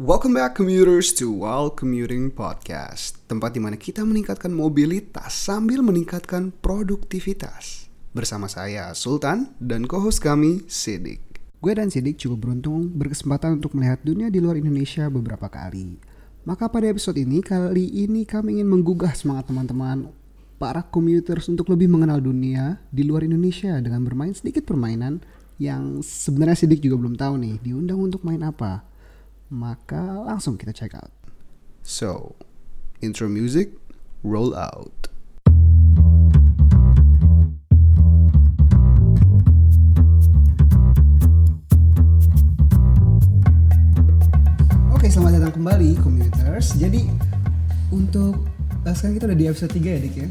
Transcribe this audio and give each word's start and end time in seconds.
Welcome 0.00 0.40
back 0.40 0.56
commuters 0.56 1.12
to 1.20 1.28
While 1.28 1.68
Commuting 1.68 2.32
Podcast 2.32 3.20
Tempat 3.28 3.52
di 3.52 3.60
mana 3.60 3.76
kita 3.76 4.00
meningkatkan 4.08 4.48
mobilitas 4.48 5.36
sambil 5.36 5.84
meningkatkan 5.84 6.48
produktivitas. 6.64 7.92
Bersama 8.16 8.48
saya 8.48 8.96
Sultan 8.96 9.52
dan 9.60 9.84
co-host 9.84 10.24
kami 10.24 10.64
Sidik. 10.64 11.20
Gue 11.60 11.76
dan 11.76 11.92
Sidik 11.92 12.16
cukup 12.16 12.40
beruntung 12.40 12.88
berkesempatan 12.88 13.60
untuk 13.60 13.76
melihat 13.76 14.00
dunia 14.00 14.32
di 14.32 14.40
luar 14.40 14.56
Indonesia 14.56 15.12
beberapa 15.12 15.52
kali. 15.52 16.00
Maka 16.48 16.72
pada 16.72 16.88
episode 16.88 17.20
ini, 17.20 17.44
kali 17.44 17.92
ini 17.92 18.24
kami 18.24 18.56
ingin 18.56 18.72
menggugah 18.72 19.12
semangat 19.12 19.52
teman-teman 19.52 20.08
para 20.56 20.80
commuters 20.88 21.52
untuk 21.52 21.68
lebih 21.68 21.92
mengenal 21.92 22.16
dunia 22.16 22.80
di 22.88 23.04
luar 23.04 23.28
Indonesia 23.28 23.76
dengan 23.84 24.08
bermain 24.08 24.32
sedikit 24.32 24.64
permainan 24.64 25.20
yang 25.60 26.00
sebenarnya 26.00 26.64
Sidik 26.64 26.80
juga 26.80 26.96
belum 26.96 27.20
tahu 27.20 27.36
nih 27.44 27.60
diundang 27.60 28.00
untuk 28.00 28.24
main 28.24 28.40
apa 28.40 28.88
maka 29.52 30.24
langsung 30.24 30.56
kita 30.56 30.72
check 30.72 30.96
out. 30.96 31.12
So, 31.84 32.40
intro 33.04 33.28
music, 33.28 33.76
roll 34.24 34.56
out. 34.56 35.12
Oke, 44.96 45.12
selamat 45.12 45.36
datang 45.36 45.60
kembali 45.60 46.00
commuters. 46.00 46.72
Jadi 46.80 47.12
untuk 47.92 48.48
sekarang 48.88 49.20
kita 49.20 49.28
udah 49.28 49.36
di 49.36 49.46
episode 49.52 49.72
3 49.76 49.84
ya, 49.84 50.00
Dik 50.00 50.16
ya. 50.16 50.28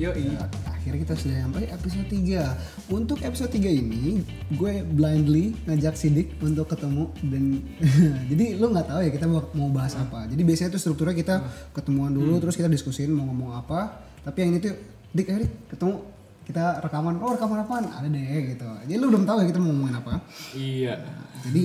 Yoi. 0.00 0.32
Ya, 0.32 0.48
akhirnya 0.82 1.00
kita 1.06 1.14
sudah 1.14 1.36
sampai 1.46 1.70
episode 1.70 2.06
3 2.10 2.90
Untuk 2.90 3.18
episode 3.22 3.54
3 3.54 3.70
ini 3.70 4.18
Gue 4.58 4.82
blindly 4.82 5.54
ngajak 5.70 5.94
Sidik 5.94 6.34
untuk 6.42 6.66
ketemu 6.66 7.14
Dan 7.22 7.62
jadi 8.34 8.58
lu 8.58 8.74
nggak 8.74 8.90
tahu 8.90 9.00
ya 9.06 9.10
kita 9.14 9.30
mau 9.30 9.46
mau 9.54 9.70
bahas 9.70 9.94
apa. 9.94 10.26
Jadi 10.26 10.42
biasanya 10.42 10.74
tuh 10.74 10.82
strukturnya 10.82 11.14
kita 11.14 11.34
ketemuan 11.70 12.10
dulu 12.10 12.42
Terus 12.42 12.58
kita 12.58 12.66
diskusin 12.66 13.14
mau 13.14 13.30
ngomong 13.30 13.54
apa. 13.54 14.02
Tapi 14.26 14.36
yang 14.42 14.58
ini 14.58 14.58
tuh 14.58 14.74
Dik 15.14 15.26
ayo 15.30 15.38
Dik 15.46 15.52
ketemu 15.70 15.94
kita 16.42 16.82
rekaman. 16.82 17.22
Oh 17.22 17.30
rekaman 17.38 17.62
apaan? 17.62 17.86
Ada 17.86 18.08
deh 18.10 18.58
gitu. 18.58 18.66
Jadi 18.90 18.98
lu 18.98 19.06
belum 19.14 19.22
tahu 19.22 19.36
ya 19.44 19.46
kita 19.46 19.60
mau 19.62 19.70
ngomongin 19.70 19.96
apa. 20.02 20.14
Iya. 20.58 20.98
Jadi 21.46 21.62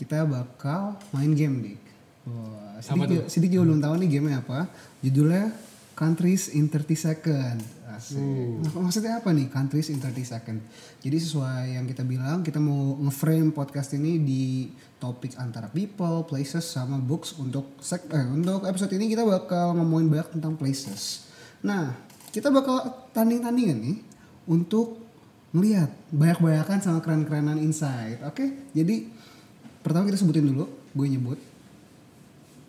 kita 0.00 0.24
bakal 0.24 0.96
main 1.12 1.36
game 1.36 1.60
Dik. 1.60 1.80
Wah, 2.24 2.80
Sidik, 2.80 3.28
Sidik 3.28 3.50
juga 3.52 3.68
belum 3.68 3.80
tahu 3.84 3.94
nih 4.00 4.08
gamenya 4.16 4.40
apa. 4.40 4.72
Judulnya 5.04 5.52
Countries 5.94 6.50
in 6.50 6.66
30 6.66 6.90
Second 6.98 7.58
Asik. 7.94 8.18
Mak- 8.60 8.82
Maksudnya 8.84 9.18
apa 9.18 9.30
nih 9.30 9.46
countries 9.46 9.88
in 9.88 9.98
30 9.98 10.24
second? 10.24 10.58
Jadi 10.98 11.16
sesuai 11.16 11.76
yang 11.76 11.84
kita 11.84 12.02
bilang, 12.02 12.42
kita 12.42 12.58
mau 12.58 12.98
nge-frame 13.00 13.50
podcast 13.50 13.94
ini 13.94 14.18
di 14.18 14.42
topik 14.98 15.36
antara 15.36 15.68
people, 15.68 16.24
places, 16.24 16.64
sama 16.64 16.96
books 16.96 17.36
untuk 17.36 17.78
sek 17.78 18.08
eh, 18.08 18.26
untuk 18.26 18.64
episode 18.64 18.90
ini 18.92 19.06
kita 19.06 19.22
bakal 19.22 19.74
ngomongin 19.74 20.10
banyak 20.10 20.28
tentang 20.34 20.54
places. 20.54 21.28
Nah, 21.60 21.94
kita 22.28 22.50
bakal 22.50 22.82
tanding-tandingan 23.10 23.78
nih 23.78 23.96
untuk 24.44 25.00
melihat 25.50 25.88
banyak-banyakan 26.10 26.78
sama 26.78 26.98
keren-kerenan 26.98 27.56
insight. 27.56 28.18
Oke? 28.26 28.70
Jadi 28.74 29.06
pertama 29.80 30.02
kita 30.04 30.18
sebutin 30.18 30.44
dulu, 30.44 30.66
gue 30.92 31.06
nyebut 31.06 31.38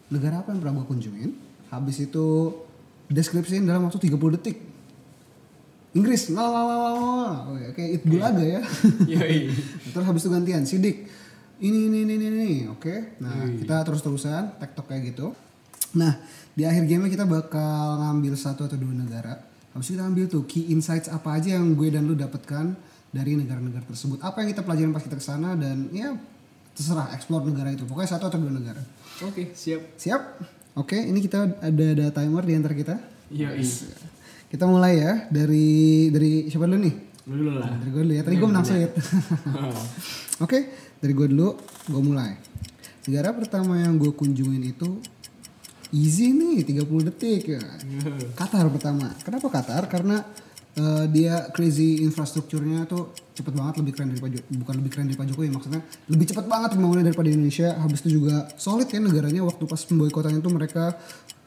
negara 0.06 0.46
apa 0.46 0.54
yang 0.54 0.62
pernah 0.62 0.78
gue 0.78 0.88
kunjungin. 0.88 1.32
Habis 1.68 2.06
itu 2.06 2.54
deskripsiin 3.10 3.66
dalam 3.66 3.86
waktu 3.86 3.98
30 4.00 4.36
detik. 4.38 4.58
Inggris, 5.96 6.28
la 6.36 6.44
la 6.44 6.62
la 6.68 6.76
la 6.76 6.92
la. 6.92 7.08
Oke, 7.56 7.72
kayak 7.72 7.90
it 7.96 8.04
bulaga 8.04 8.44
ya. 8.44 8.62
Yoi. 9.08 9.48
Terus 9.96 10.06
habis 10.06 10.28
itu 10.28 10.30
gantian, 10.30 10.68
sidik. 10.68 11.08
Ini, 11.64 11.88
ini, 11.88 12.04
ini, 12.04 12.14
ini, 12.20 12.28
ini. 12.28 12.52
Oke. 12.68 13.16
Nah, 13.24 13.48
kita 13.56 13.80
terus-terusan, 13.88 14.60
tektok 14.60 14.92
kayak 14.92 15.16
gitu. 15.16 15.32
Nah, 15.96 16.20
di 16.52 16.68
akhir 16.68 16.84
game 16.84 17.08
kita 17.08 17.24
bakal 17.24 18.04
ngambil 18.04 18.36
satu 18.36 18.68
atau 18.68 18.76
dua 18.76 18.92
negara. 18.92 19.40
Habis 19.72 19.92
itu 19.92 19.96
kita 19.96 20.04
ambil 20.04 20.26
tuh 20.28 20.44
key 20.44 20.68
insights 20.76 21.08
apa 21.08 21.40
aja 21.40 21.56
yang 21.56 21.72
gue 21.80 21.88
dan 21.88 22.04
lu 22.04 22.16
dapatkan 22.16 22.76
dari 23.16 23.40
negara-negara 23.40 23.88
tersebut. 23.88 24.20
Apa 24.20 24.44
yang 24.44 24.52
kita 24.52 24.68
pelajarin 24.68 24.92
pas 24.92 25.00
kita 25.00 25.16
ke 25.16 25.24
sana 25.24 25.56
dan 25.56 25.88
ya 25.96 26.12
terserah 26.76 27.16
explore 27.16 27.48
negara 27.48 27.72
itu. 27.72 27.88
Pokoknya 27.88 28.20
satu 28.20 28.28
atau 28.28 28.40
dua 28.40 28.52
negara. 28.52 28.84
Oke, 29.24 29.56
siap. 29.56 29.96
Siap? 29.96 30.22
Oke, 30.76 31.00
ini 31.00 31.24
kita 31.24 31.64
ada 31.64 31.86
ada 31.96 32.08
timer 32.12 32.44
di 32.44 32.54
antara 32.60 32.76
kita. 32.76 33.00
Yoi. 33.32 33.64
Kita 34.46 34.66
mulai 34.66 34.94
ya 34.98 35.14
dari 35.28 35.68
dari 36.10 36.32
siapa 36.48 36.66
dulu 36.66 36.80
nih? 36.80 36.96
Lu 37.26 37.34
dulu 37.36 37.52
lah. 37.58 37.70
Dari 37.76 37.90
gue 37.90 38.02
dulu 38.04 38.14
ya. 38.14 38.24
Tadi 38.24 38.36
gue 38.36 38.48
menang 38.48 38.66
sulit. 38.66 38.92
Oke, 40.46 40.60
dari 41.00 41.14
gue 41.14 41.28
dulu, 41.28 41.58
gue 41.90 42.02
mulai. 42.02 42.32
Negara 43.06 43.34
pertama 43.34 43.78
yang 43.78 43.98
gue 43.98 44.12
kunjungin 44.12 44.62
itu 44.62 45.02
easy 45.90 46.34
nih, 46.34 46.66
30 46.66 47.08
detik 47.08 47.44
ya. 47.50 47.62
Qatar 48.34 48.70
pertama. 48.70 49.10
Kenapa 49.22 49.48
Qatar? 49.50 49.84
Karena 49.88 50.22
eh, 50.76 51.06
dia 51.10 51.50
crazy 51.50 52.04
infrastrukturnya 52.04 52.86
tuh 52.86 53.16
cepet 53.36 53.52
banget 53.52 53.84
lebih 53.84 53.92
keren 53.96 54.12
dari 54.12 54.22
Pak 54.22 54.30
Jo- 54.32 54.48
bukan 54.60 54.74
lebih 54.80 54.92
keren 54.92 55.06
dari 55.08 55.20
Pak 55.20 55.28
Jokowi 55.28 55.52
maksudnya 55.52 55.82
lebih 56.08 56.24
cepet 56.24 56.46
banget 56.48 56.70
pembangunannya 56.72 57.12
daripada 57.12 57.28
Indonesia 57.28 57.76
habis 57.76 58.00
itu 58.00 58.24
juga 58.24 58.48
solid 58.56 58.88
ya 58.88 59.00
negaranya 59.04 59.44
waktu 59.44 59.64
pas 59.68 59.84
pemboikotan 59.84 60.40
itu 60.40 60.48
mereka 60.48 60.96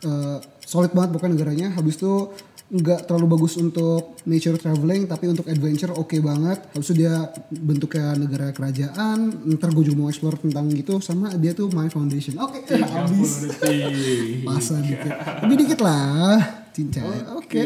eh, 0.05 0.37
solid 0.61 0.93
banget 0.93 1.17
bukan 1.17 1.33
negaranya 1.33 1.73
habis 1.73 1.97
itu 1.97 2.29
nggak 2.69 3.09
terlalu 3.09 3.37
bagus 3.37 3.57
untuk 3.57 4.21
nature 4.29 4.61
traveling 4.61 5.09
tapi 5.09 5.25
untuk 5.33 5.49
adventure 5.49 5.89
oke 5.97 6.21
banget 6.21 6.61
habis 6.77 6.93
itu 6.93 7.01
dia 7.01 7.33
bentuknya 7.49 8.13
negara 8.13 8.53
kerajaan 8.53 9.49
ntar 9.57 9.73
gue 9.73 9.89
juga 9.89 10.05
mau 10.05 10.09
explore 10.13 10.37
tentang 10.37 10.69
gitu 10.77 11.01
sama 11.01 11.33
dia 11.41 11.57
tuh 11.57 11.73
my 11.73 11.89
foundation 11.89 12.37
oke 12.37 12.69
30 12.69 12.85
habis 12.85 13.33
detik. 13.49 14.45
Masa 14.45 14.77
dikit. 14.83 15.13
Lebih 15.45 15.57
dikit 15.65 15.81
lah. 15.83 16.37
Cincay. 16.75 17.27
Oke. 17.35 17.63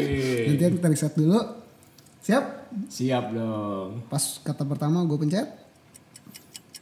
Gantian 0.49 0.73
kita 0.79 0.87
reset 0.89 1.13
dulu. 1.13 1.39
Siap? 2.23 2.43
Siap 2.87 3.25
dong. 3.35 3.89
Pas 4.07 4.23
kata 4.41 4.63
pertama 4.63 5.03
gue 5.03 5.17
pencet. 5.19 5.47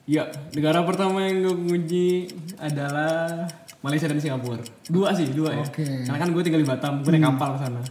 Ya, 0.10 0.28
negara 0.58 0.82
pertama 0.84 1.24
yang 1.24 1.46
gue 1.46 1.56
kunci 1.56 2.28
adalah 2.58 3.48
Malaysia 3.86 4.10
dan 4.10 4.18
Singapura. 4.18 4.60
Dua 4.90 5.14
sih, 5.14 5.30
dua 5.30 5.62
ya. 5.62 5.64
Oke. 5.66 5.86
Karena 5.86 6.20
kan 6.20 6.30
gue 6.34 6.42
tinggal 6.42 6.62
di 6.62 6.68
Batam, 6.68 6.94
gue 7.06 7.12
naik 7.14 7.26
kapal 7.26 7.50
ke 7.56 7.60
sana. 7.66 7.82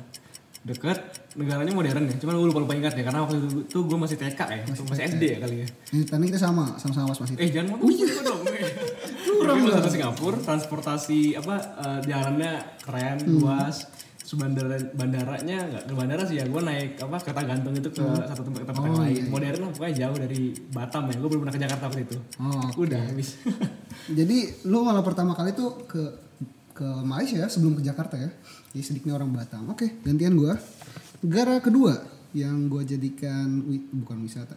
Deket, 0.61 0.99
negaranya 1.41 1.73
modern 1.73 2.05
ya. 2.05 2.15
Cuman 2.21 2.37
gue 2.37 2.49
lupa 2.53 2.61
lupa 2.61 2.77
ingat 2.77 2.93
ya, 2.93 3.01
karena 3.09 3.25
waktu 3.25 3.65
itu 3.65 3.79
gue 3.81 3.97
masih 3.97 4.17
TK 4.21 4.41
ya, 4.45 4.63
masih, 4.69 5.05
SD 5.09 5.23
ya 5.25 5.39
kali 5.41 5.57
ya. 5.65 5.67
Ini 5.97 6.03
tadi 6.05 6.25
kita 6.29 6.37
sama, 6.37 6.77
sama-sama 6.77 7.17
was 7.17 7.21
masih. 7.25 7.37
Eh 7.41 7.49
jangan 7.49 7.81
mau 7.81 7.89
oh, 7.89 8.21
dong. 8.21 8.41
Curang 9.25 9.59
lah. 9.65 9.81
ke 9.81 9.89
Singapura, 9.89 10.37
transportasi 10.37 11.41
apa 11.41 11.55
eh, 11.81 12.01
jalannya 12.05 12.53
keren, 12.85 13.19
luas. 13.25 13.89
Terus 14.21 14.37
bandara 14.37 14.77
bandaranya 14.95 15.59
nggak 15.65 15.85
ke 15.89 15.95
bandara 15.97 16.23
sih 16.29 16.37
ya, 16.39 16.45
gue 16.45 16.63
naik 16.63 17.03
apa 17.03 17.17
kereta 17.19 17.43
gantung 17.43 17.75
itu 17.75 17.91
ke 17.91 18.05
satu 18.05 18.43
tempat 18.45 18.61
ke 18.61 18.67
tempat 18.69 18.85
yang 18.85 19.01
lain. 19.01 19.23
Modern 19.33 19.59
lah 19.65 19.71
pokoknya 19.73 19.95
jauh 19.97 20.17
dari 20.21 20.43
Batam 20.77 21.03
ya. 21.09 21.17
Gue 21.19 21.29
belum 21.33 21.41
pernah 21.49 21.57
ke 21.57 21.63
Jakarta 21.65 21.85
waktu 21.89 22.03
itu. 22.05 22.17
Oh. 22.37 22.85
Udah 22.85 23.01
habis. 23.01 23.41
Jadi 24.19 24.69
lu 24.69 24.85
malah 24.85 25.01
pertama 25.01 25.33
kali 25.33 25.57
tuh 25.57 25.89
ke 25.89 26.30
ke 26.73 26.89
Malaysia 27.05 27.43
ya, 27.45 27.49
sebelum 27.51 27.79
ke 27.79 27.83
Jakarta 27.83 28.17
ya. 28.17 28.31
Jadi 28.75 28.83
sedikitnya 28.83 29.19
orang 29.19 29.31
Batam. 29.35 29.71
Oke, 29.71 30.01
gantian 30.03 30.35
gue. 30.39 30.53
Negara 31.27 31.61
kedua 31.61 32.01
yang 32.33 32.71
gue 32.71 32.83
jadikan 32.87 33.63
bukan 33.91 34.23
wisata. 34.23 34.55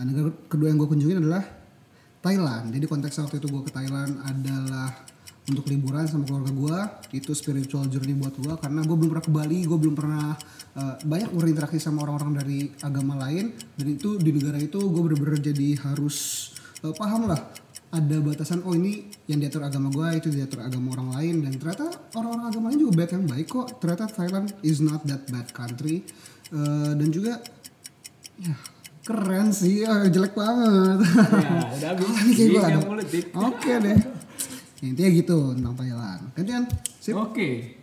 Nah, 0.00 0.04
negara 0.08 0.32
kedua 0.48 0.72
yang 0.72 0.78
gue 0.80 0.88
kunjungin 0.88 1.20
adalah 1.20 1.44
Thailand. 2.20 2.72
Jadi 2.72 2.84
konteksnya 2.88 3.28
waktu 3.28 3.40
itu 3.40 3.48
gue 3.48 3.62
ke 3.64 3.72
Thailand 3.72 4.12
adalah 4.24 4.92
untuk 5.50 5.66
liburan 5.66 6.06
sama 6.06 6.22
keluarga 6.22 6.52
gue 6.52 6.78
itu 7.18 7.34
spiritual 7.34 7.88
journey 7.90 8.14
buat 8.14 8.34
gue 8.38 8.54
karena 8.60 8.86
gue 8.86 8.96
belum 8.96 9.10
pernah 9.10 9.24
ke 9.26 9.32
Bali 9.34 9.58
gue 9.66 9.78
belum 9.78 9.94
pernah 9.98 10.38
uh, 10.78 10.94
banyak 11.02 11.30
berinteraksi 11.34 11.82
sama 11.82 12.06
orang-orang 12.06 12.38
dari 12.38 12.58
agama 12.86 13.18
lain 13.18 13.50
dan 13.74 13.86
itu 13.90 14.14
di 14.20 14.30
negara 14.30 14.62
itu 14.62 14.78
gue 14.78 15.02
bener-bener 15.02 15.42
jadi 15.42 15.68
harus 15.82 16.50
uh, 16.86 16.94
paham 16.94 17.26
lah 17.26 17.40
ada 17.90 18.16
batasan 18.18 18.62
oh 18.62 18.70
ini 18.70 18.92
yang 19.26 19.38
diatur 19.38 19.62
agama 19.62 19.90
gue 19.90 20.08
itu 20.16 20.28
diatur 20.30 20.62
agama 20.62 20.94
orang 20.94 21.10
lain 21.10 21.34
dan 21.42 21.52
ternyata 21.54 21.86
orang-orang 22.14 22.46
agama 22.46 22.64
lain 22.70 22.78
juga 22.78 22.92
banyak 22.96 23.12
yang 23.12 23.26
baik 23.26 23.46
kok 23.48 23.66
ternyata 23.78 24.04
Thailand 24.06 24.46
is 24.62 24.78
not 24.78 25.02
that 25.04 25.22
bad 25.26 25.50
country 25.50 26.02
Uh, 26.50 26.98
dan 26.98 27.14
juga 27.14 27.38
ya 28.36 28.58
keren 29.00 29.54
sih 29.54 29.86
Ah, 29.86 30.02
jelek 30.02 30.34
banget 30.34 30.98
ya, 30.98 31.50
udah 31.78 31.88
habis. 31.94 32.34
Kayak 32.34 32.50
Iya. 32.50 33.38
Oke 33.38 33.72
deh. 33.78 33.98
Ya, 34.82 34.86
intinya 34.90 35.10
gitu 35.14 35.38
tentang 35.54 35.74
Thailand. 35.78 36.20
Sip. 36.98 37.14
Oke. 37.14 37.78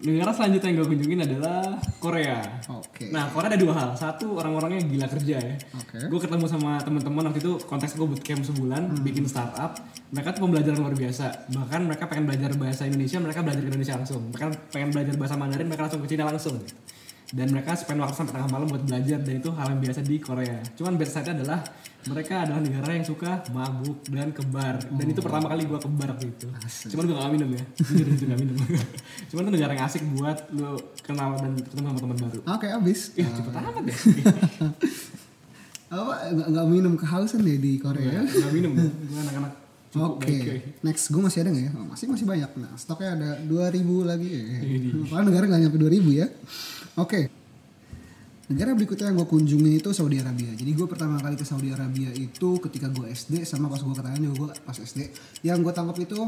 Negara 0.00 0.32
selanjutnya 0.32 0.72
yang 0.72 0.76
gue 0.80 0.88
kunjungin 0.96 1.20
adalah 1.28 1.76
Korea. 2.00 2.40
Oke. 2.72 3.12
Nah, 3.12 3.28
Korea 3.28 3.52
ada 3.52 3.60
dua 3.60 3.76
hal. 3.76 3.90
Satu, 3.92 4.32
orang-orangnya 4.40 4.80
gila 4.88 5.04
kerja 5.04 5.36
ya. 5.36 5.56
Oke. 5.76 6.08
Gue 6.08 6.20
ketemu 6.24 6.48
sama 6.48 6.80
teman-teman 6.80 7.28
waktu 7.28 7.44
itu 7.44 7.60
konteks 7.68 8.00
gue 8.00 8.08
bootcamp 8.08 8.40
sebulan, 8.40 8.82
Hmm. 8.96 9.04
bikin 9.04 9.28
startup. 9.28 9.76
Mereka 10.08 10.32
tuh 10.32 10.48
pembelajaran 10.48 10.80
luar 10.80 10.96
biasa. 10.96 11.52
Bahkan 11.52 11.80
mereka 11.84 12.08
pengen 12.08 12.24
belajar 12.32 12.50
bahasa 12.56 12.88
Indonesia, 12.88 13.20
mereka 13.20 13.44
belajar 13.44 13.60
ke 13.60 13.68
Indonesia 13.68 13.94
langsung. 14.00 14.22
Mereka 14.32 14.46
pengen 14.72 14.88
belajar 14.88 15.14
bahasa 15.20 15.34
Mandarin, 15.36 15.66
mereka 15.68 15.82
langsung 15.84 16.00
ke 16.00 16.08
Cina 16.08 16.24
langsung. 16.24 16.56
Dan 17.30 17.46
mereka 17.54 17.78
spend 17.78 18.02
waktu 18.02 18.14
sampai 18.18 18.34
tengah 18.34 18.50
malam 18.50 18.66
buat 18.66 18.82
belajar 18.82 19.22
dan 19.22 19.34
itu 19.38 19.50
hal 19.54 19.66
yang 19.70 19.80
biasa 19.80 20.00
di 20.02 20.16
Korea. 20.18 20.58
Cuman 20.74 20.98
bad 20.98 21.10
side 21.10 21.30
adalah 21.30 21.62
mereka 22.10 22.34
adalah 22.42 22.58
negara 22.58 22.90
yang 22.90 23.06
suka 23.06 23.44
mabuk 23.54 24.02
dan 24.10 24.34
kebar 24.34 24.82
dan 24.82 25.06
itu 25.06 25.20
pertama 25.22 25.46
kali 25.46 25.62
gua 25.70 25.78
kebar 25.78 26.08
waktu 26.18 26.26
itu. 26.26 26.48
Cuman 26.90 27.04
gua 27.06 27.16
gak 27.22 27.32
minum 27.38 27.50
ya, 27.54 27.64
jujur 27.86 28.06
itu 28.10 28.24
gak 28.26 28.40
minum. 28.40 28.56
Cuman 29.30 29.42
itu 29.46 29.52
negara 29.54 29.72
yang 29.78 29.86
asik 29.86 30.02
buat 30.10 30.38
lu 30.50 30.74
kenal 31.06 31.38
dan 31.38 31.54
ketemu 31.54 31.86
sama 31.86 32.00
teman 32.02 32.16
baru. 32.18 32.40
Oke, 32.50 32.66
habis. 32.66 33.00
Ih, 33.14 33.26
cepet 33.30 33.54
amat 33.54 33.84
ya. 33.86 33.96
Apa 35.90 36.12
nggak 36.30 36.48
nggak 36.54 36.66
minum 36.70 36.94
kehausan 36.94 37.42
ya 37.42 37.58
di 37.58 37.78
Korea? 37.78 38.22
Gak 38.26 38.52
minum, 38.54 38.74
gua 38.74 39.20
anak-anak 39.26 39.70
Oke, 39.90 40.22
baik, 40.22 40.42
coy. 40.46 40.60
next 40.86 41.10
gue 41.10 41.18
masih 41.18 41.42
ada 41.42 41.50
nggak 41.50 41.64
ya? 41.66 41.72
Oh, 41.74 41.86
masih 41.90 42.06
masih 42.06 42.22
banyak. 42.22 42.50
Nah, 42.62 42.70
stoknya 42.78 43.10
ada 43.18 43.30
2000 43.42 44.06
lagi. 44.06 44.30
Ini. 44.62 45.02
Padahal 45.10 45.26
negara 45.26 45.44
nggak 45.50 45.60
nyampe 45.66 45.78
2000 45.82 46.14
ya. 46.14 46.26
Oke. 46.98 47.30
Negara 48.50 48.74
berikutnya 48.74 49.14
yang 49.14 49.22
gue 49.22 49.30
kunjungi 49.30 49.78
itu 49.78 49.94
Saudi 49.94 50.18
Arabia. 50.18 50.50
Jadi 50.58 50.74
gue 50.74 50.86
pertama 50.90 51.22
kali 51.22 51.38
ke 51.38 51.46
Saudi 51.46 51.70
Arabia 51.70 52.10
itu 52.10 52.58
ketika 52.58 52.90
gue 52.90 53.06
SD 53.06 53.46
sama 53.46 53.70
pas 53.70 53.78
gue 53.78 53.94
ke 53.94 54.02
Thailand 54.02 54.26
juga 54.26 54.34
gue 54.42 54.48
pas 54.66 54.74
SD. 54.74 55.06
Yang 55.46 55.70
gue 55.70 55.72
tangkap 55.76 55.96
itu 56.02 56.18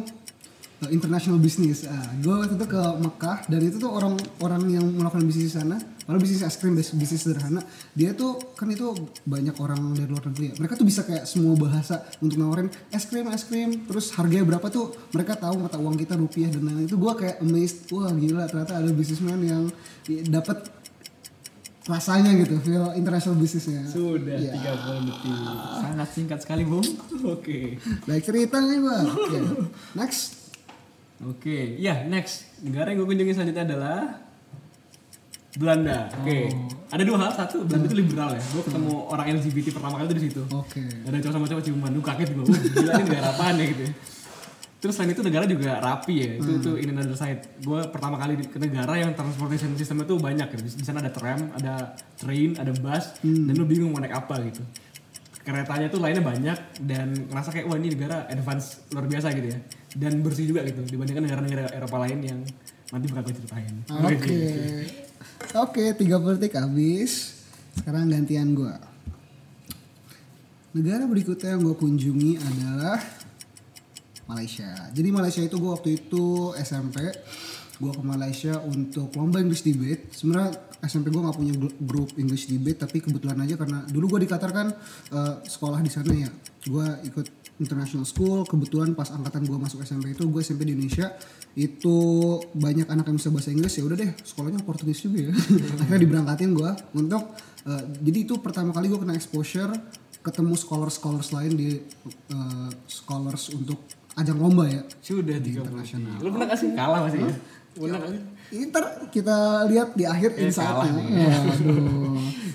international 0.88 1.36
business. 1.36 1.84
Ah, 1.84 2.00
gue 2.16 2.32
waktu 2.32 2.54
itu 2.54 2.66
ke 2.66 2.82
Mekah 2.98 3.38
dan 3.46 3.60
itu 3.60 3.76
tuh 3.76 3.90
orang-orang 3.90 4.62
yang 4.72 4.86
melakukan 4.88 5.22
bisnis 5.22 5.46
di 5.46 5.54
sana, 5.54 5.76
kalau 6.02 6.16
bisnis 6.16 6.40
es 6.40 6.56
krim, 6.56 6.72
bis- 6.72 6.90
bisnis 6.90 7.22
sederhana, 7.22 7.62
dia 7.92 8.10
tuh 8.12 8.34
kan 8.54 8.66
itu 8.66 8.90
banyak 9.22 9.54
orang 9.56 9.92
dari 9.92 10.08
luar 10.08 10.24
negeri 10.26 10.50
ya. 10.50 10.54
Mereka 10.56 10.74
tuh 10.74 10.82
bisa 10.82 11.02
kayak 11.02 11.22
semua 11.22 11.54
bahasa 11.54 12.02
untuk 12.18 12.34
nawarin 12.34 12.66
es 12.88 13.04
krim, 13.04 13.28
es 13.28 13.44
krim, 13.44 13.84
terus 13.84 14.10
harganya 14.12 14.42
berapa 14.48 14.66
tuh 14.66 14.90
mereka 15.10 15.36
tahu 15.36 15.60
mata 15.60 15.76
uang 15.76 15.94
kita 15.94 16.14
rupiah 16.14 16.48
dan 16.48 16.64
lain-lain. 16.64 16.86
Itu 16.86 16.96
gue 16.96 17.12
kayak 17.12 17.38
amazed, 17.38 17.86
wah 17.88 18.10
gila 18.10 18.46
ternyata 18.46 18.76
ada 18.76 18.90
bisnismen 18.90 19.38
yang 19.40 19.62
dapat 20.26 20.66
rasanya 21.82 22.30
gitu, 22.38 22.62
feel 22.62 22.94
international 22.94 23.34
bisnisnya. 23.34 23.82
Sudah 23.84 24.38
Ya. 24.38 24.54
30 24.54 25.02
detik. 25.02 25.34
Sangat 25.78 26.08
singkat 26.10 26.38
sekali, 26.38 26.62
Bung. 26.62 26.86
Oke. 27.24 27.74
Baik 28.06 28.22
cerita 28.22 28.58
nih 28.58 28.78
bang. 28.78 29.06
Oke. 29.08 29.38
Next. 29.98 30.41
Oke, 31.24 31.78
ya 31.78 32.02
next 32.02 32.50
negara 32.60 32.90
yang 32.90 32.98
gue 32.98 33.08
kunjungi 33.08 33.32
selanjutnya 33.32 33.64
adalah 33.64 33.98
Belanda. 35.52 36.08
Oke, 36.16 36.48
ada 36.88 37.02
dua 37.04 37.16
hal. 37.20 37.30
Satu, 37.30 37.62
Belanda 37.62 37.84
itu 37.84 37.94
liberal 37.94 38.32
ya. 38.32 38.42
Gue 38.42 38.62
ketemu 38.64 38.92
orang 39.06 39.26
LGBT 39.36 39.66
pertama 39.70 39.94
kali 39.94 40.06
itu 40.06 40.16
di 40.16 40.24
situ. 40.26 40.42
Oke. 40.48 40.80
Ada 41.04 41.16
cowok 41.20 41.34
sama 41.34 41.46
cowok 41.46 41.62
ciuman, 41.62 41.90
gue 41.92 42.04
kaget 42.04 42.28
gue. 42.32 42.44
Gila 42.72 42.90
ini 42.90 43.04
negara 43.06 43.28
apaan 43.30 43.54
ya 43.54 43.66
gitu. 43.68 43.82
ya. 43.84 43.92
Terus 44.82 44.98
selain 44.98 45.14
itu 45.14 45.22
negara 45.22 45.44
juga 45.44 45.70
rapi 45.78 46.14
ya. 46.16 46.30
Itu 46.34 46.50
itu 46.56 46.70
in 46.74 46.88
another 46.90 47.14
side. 47.14 47.38
Gue 47.60 47.84
pertama 47.86 48.16
kali 48.16 48.34
di- 48.34 48.48
ke 48.48 48.58
negara 48.58 48.96
yang 48.96 49.12
transportation 49.12 49.76
systemnya 49.76 50.02
tuh 50.04 50.18
banyak 50.18 50.48
gitu. 50.50 50.62
Di 50.74 50.82
sana 50.82 50.98
ada 50.98 51.12
tram, 51.12 51.52
ada 51.52 51.94
train, 52.16 52.56
ada 52.56 52.72
bus, 52.72 53.14
dan 53.20 53.52
lu 53.52 53.62
bingung 53.62 53.92
mau 53.92 54.00
naik 54.00 54.16
apa 54.16 54.42
gitu. 54.42 54.64
Keretanya 55.42 55.90
tuh 55.90 55.98
lainnya 55.98 56.22
banyak 56.22 56.58
dan 56.86 57.10
ngerasa 57.26 57.50
kayak 57.50 57.66
wah 57.66 57.74
ini 57.74 57.98
negara 57.98 58.30
advance 58.30 58.86
luar 58.94 59.10
biasa 59.10 59.34
gitu 59.34 59.48
ya. 59.50 59.58
Dan 59.98 60.22
bersih 60.22 60.46
juga 60.46 60.62
gitu 60.62 60.86
dibandingkan 60.86 61.26
negara-negara 61.26 61.74
Eropa 61.74 61.96
lain 62.06 62.18
yang 62.22 62.40
nanti 62.94 63.06
bakal 63.10 63.22
gue 63.26 63.34
ceritain. 63.42 63.74
Oke. 63.90 64.42
Oke, 65.66 65.84
30 65.98 66.38
detik 66.38 66.54
habis. 66.56 67.42
Sekarang 67.74 68.06
gantian 68.06 68.54
gua. 68.54 68.78
Negara 70.72 71.04
berikutnya 71.04 71.58
yang 71.58 71.62
gue 71.68 71.76
kunjungi 71.76 72.40
adalah 72.40 73.00
Malaysia. 74.24 74.88
Jadi 74.94 75.08
Malaysia 75.12 75.42
itu 75.44 75.56
gue 75.60 75.70
waktu 75.72 76.00
itu 76.00 76.56
SMP, 76.56 77.12
gue 77.82 77.90
ke 77.90 78.02
Malaysia 78.06 78.54
untuk 78.62 79.10
lomba 79.18 79.42
English 79.42 79.66
debate. 79.66 80.14
Sebenarnya 80.14 80.54
SMP 80.78 81.10
gue 81.10 81.18
nggak 81.18 81.34
punya 81.34 81.54
gru- 81.58 81.76
grup 81.82 82.10
English 82.14 82.46
debate, 82.46 82.78
tapi 82.78 83.02
kebetulan 83.02 83.42
aja 83.42 83.58
karena 83.58 83.82
dulu 83.90 84.14
gue 84.14 84.22
di 84.22 84.28
Qatar 84.30 84.50
kan 84.54 84.70
eh, 85.10 85.34
sekolah 85.42 85.82
di 85.82 85.90
sana 85.90 86.14
ya. 86.14 86.30
Gue 86.62 86.86
ikut 87.02 87.26
international 87.58 88.06
school. 88.06 88.46
Kebetulan 88.46 88.94
pas 88.94 89.10
angkatan 89.10 89.42
gue 89.42 89.58
masuk 89.58 89.82
SMP 89.82 90.14
itu 90.14 90.22
gue 90.24 90.40
SMP 90.40 90.62
di 90.62 90.78
Indonesia 90.78 91.10
itu 91.52 91.96
banyak 92.54 92.88
anak 92.88 93.04
yang 93.10 93.16
bisa 93.18 93.28
bahasa 93.28 93.52
Inggris 93.52 93.76
ya 93.76 93.84
udah 93.84 93.96
deh 93.98 94.10
sekolahnya 94.24 94.62
Portugis 94.62 95.02
juga 95.02 95.28
ya. 95.28 95.32
Akhirnya 95.82 96.00
diberangkatin 96.00 96.50
gue 96.54 96.70
untuk 96.94 97.22
eh, 97.66 97.82
jadi 97.98 98.18
itu 98.24 98.38
pertama 98.38 98.70
kali 98.70 98.86
gue 98.86 98.96
kena 98.96 99.12
exposure 99.12 99.74
ketemu 100.22 100.54
scholars 100.54 100.96
scholars 100.96 101.34
lain 101.34 101.52
di 101.52 101.70
eh, 102.30 102.70
scholars 102.86 103.50
untuk 103.50 103.82
ajang 104.12 104.38
lomba 104.38 104.68
ya. 104.68 104.82
Sudah 105.00 105.24
30 105.24 105.40
detik. 105.40 105.52
Lu 106.20 106.28
pernah 106.30 106.46
gak 106.48 106.58
sih 106.60 106.68
kalah 106.72 107.00
masih 107.04 107.20
ya? 107.24 107.32
Gak 107.72 108.04
sih? 108.12 108.20
Ini 108.52 108.64
ntar 108.68 108.84
kita 109.08 109.64
lihat 109.72 109.96
di 109.96 110.04
akhir 110.04 110.36
kalah 110.36 110.44
insight-nya. 110.44 110.90
nih. 110.92 111.06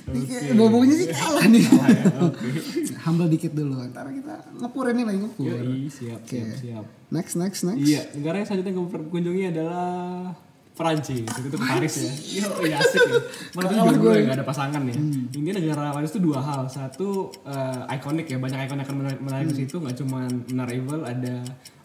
Aduh. 0.08 0.56
Bau-baunya 0.56 0.96
sih 0.96 1.08
kalah 1.12 1.46
nih. 1.50 1.66
ya, 1.68 3.02
Humble 3.04 3.28
dikit 3.28 3.52
dulu. 3.52 3.82
Ntar 3.92 4.08
kita 4.14 4.36
ngepur 4.62 4.94
ini 4.94 5.04
lagi 5.04 5.20
ngepur. 5.26 5.46
Yoi, 5.52 5.90
siap, 5.90 6.22
Oke. 6.22 6.38
siap, 6.38 6.54
siap. 6.62 6.86
Next, 7.12 7.34
next, 7.36 7.62
next. 7.66 7.82
Iya, 7.84 8.02
negara 8.16 8.36
yang 8.40 8.48
selanjutnya 8.48 8.74
gue 8.78 8.86
kunjungi 9.10 9.44
adalah 9.52 9.92
Perancis. 10.78 11.26
Itu 11.26 11.48
tuh 11.50 11.58
ke 11.58 11.66
Paris 11.66 11.94
ya. 11.98 12.12
Iya, 12.38 12.48
iya 12.70 12.76
asik 12.78 13.02
ya. 13.02 13.18
Mana 13.58 13.66
tuh 13.68 13.76
gue. 13.98 13.98
gue 13.98 14.14
gak 14.30 14.38
ada 14.38 14.46
pasangan 14.46 14.82
ya. 14.86 14.96
Ini 15.34 15.50
negara 15.50 15.90
Paris 15.90 16.14
tuh 16.14 16.22
dua 16.22 16.40
hal. 16.40 16.70
Satu 16.70 17.34
eh, 17.44 17.96
ikonik 17.98 18.30
ya, 18.30 18.38
banyak 18.38 18.70
ikon 18.70 18.78
yang 18.78 18.98
menarik, 19.02 19.20
menarik 19.20 19.46
di 19.50 19.66
situ. 19.66 19.82
Gak 19.82 19.98
cuma 19.98 20.30
Menara 20.30 20.70
Eiffel, 20.70 21.02
ada 21.02 21.34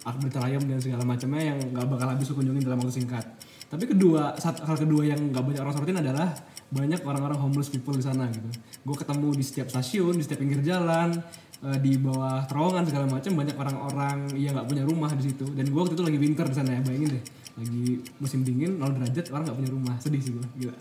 Arc 0.04 0.18
de 0.20 0.28
Triomphe 0.28 0.68
dan 0.68 0.80
segala 0.82 1.02
macamnya 1.08 1.42
yang 1.54 1.58
gak 1.72 1.86
bakal 1.88 2.06
habis 2.12 2.28
kunjungin 2.28 2.60
dalam 2.60 2.76
waktu 2.76 3.00
singkat. 3.00 3.24
Tapi 3.72 3.88
kedua, 3.88 4.36
sat- 4.36 4.60
hal 4.60 4.76
kedua 4.76 5.08
yang 5.08 5.32
gak 5.32 5.40
banyak 5.40 5.62
orang 5.64 5.72
sorotin 5.72 5.96
adalah 5.96 6.28
banyak 6.68 7.00
orang-orang 7.08 7.40
homeless 7.40 7.72
people 7.72 7.96
di 7.96 8.04
sana 8.04 8.28
gitu. 8.28 8.48
Gue 8.84 8.96
ketemu 9.00 9.32
di 9.32 9.44
setiap 9.44 9.72
stasiun, 9.72 10.20
di 10.20 10.24
setiap 10.24 10.44
pinggir 10.44 10.60
jalan, 10.60 11.16
eh, 11.64 11.78
di 11.80 11.96
bawah 11.96 12.44
terowongan 12.44 12.84
segala 12.84 13.08
macam 13.08 13.32
banyak 13.32 13.56
orang-orang 13.56 14.18
yang 14.36 14.52
nggak 14.60 14.68
punya 14.68 14.84
rumah 14.84 15.08
di 15.16 15.24
situ. 15.32 15.48
Dan 15.56 15.72
gue 15.72 15.80
waktu 15.80 15.96
itu 15.96 16.04
lagi 16.04 16.18
winter 16.20 16.44
di 16.48 16.56
sana 16.56 16.70
ya, 16.76 16.80
bayangin 16.84 17.16
deh, 17.16 17.22
lagi 17.52 18.00
musim 18.16 18.40
dingin 18.46 18.80
0 18.80 18.96
derajat 18.96 19.28
orang 19.32 19.44
nggak 19.44 19.58
punya 19.60 19.70
rumah, 19.70 19.94
sedih 20.00 20.20
sih 20.24 20.32
gue, 20.32 20.46
gila. 20.56 20.76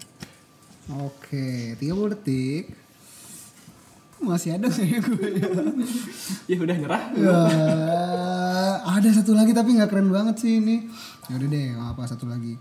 Oke, 1.04 1.76
30 1.78 2.12
detik. 2.16 2.66
Masih 4.22 4.54
ada 4.54 4.70
nggak 4.70 4.86
ya 4.86 5.00
gue 5.02 5.28
ya? 5.34 5.50
Ya 6.46 6.58
udah 6.62 6.76
nyerah. 6.78 7.04
Ya, 7.18 7.38
ada 8.86 9.10
satu 9.12 9.34
lagi 9.34 9.52
tapi 9.52 9.74
nggak 9.74 9.90
keren 9.90 10.14
banget 10.14 10.46
sih 10.46 10.62
ini. 10.62 10.86
Ya 11.26 11.42
udah 11.42 11.48
deh, 11.50 11.68
apa 11.76 12.02
satu 12.06 12.30
lagi. 12.30 12.54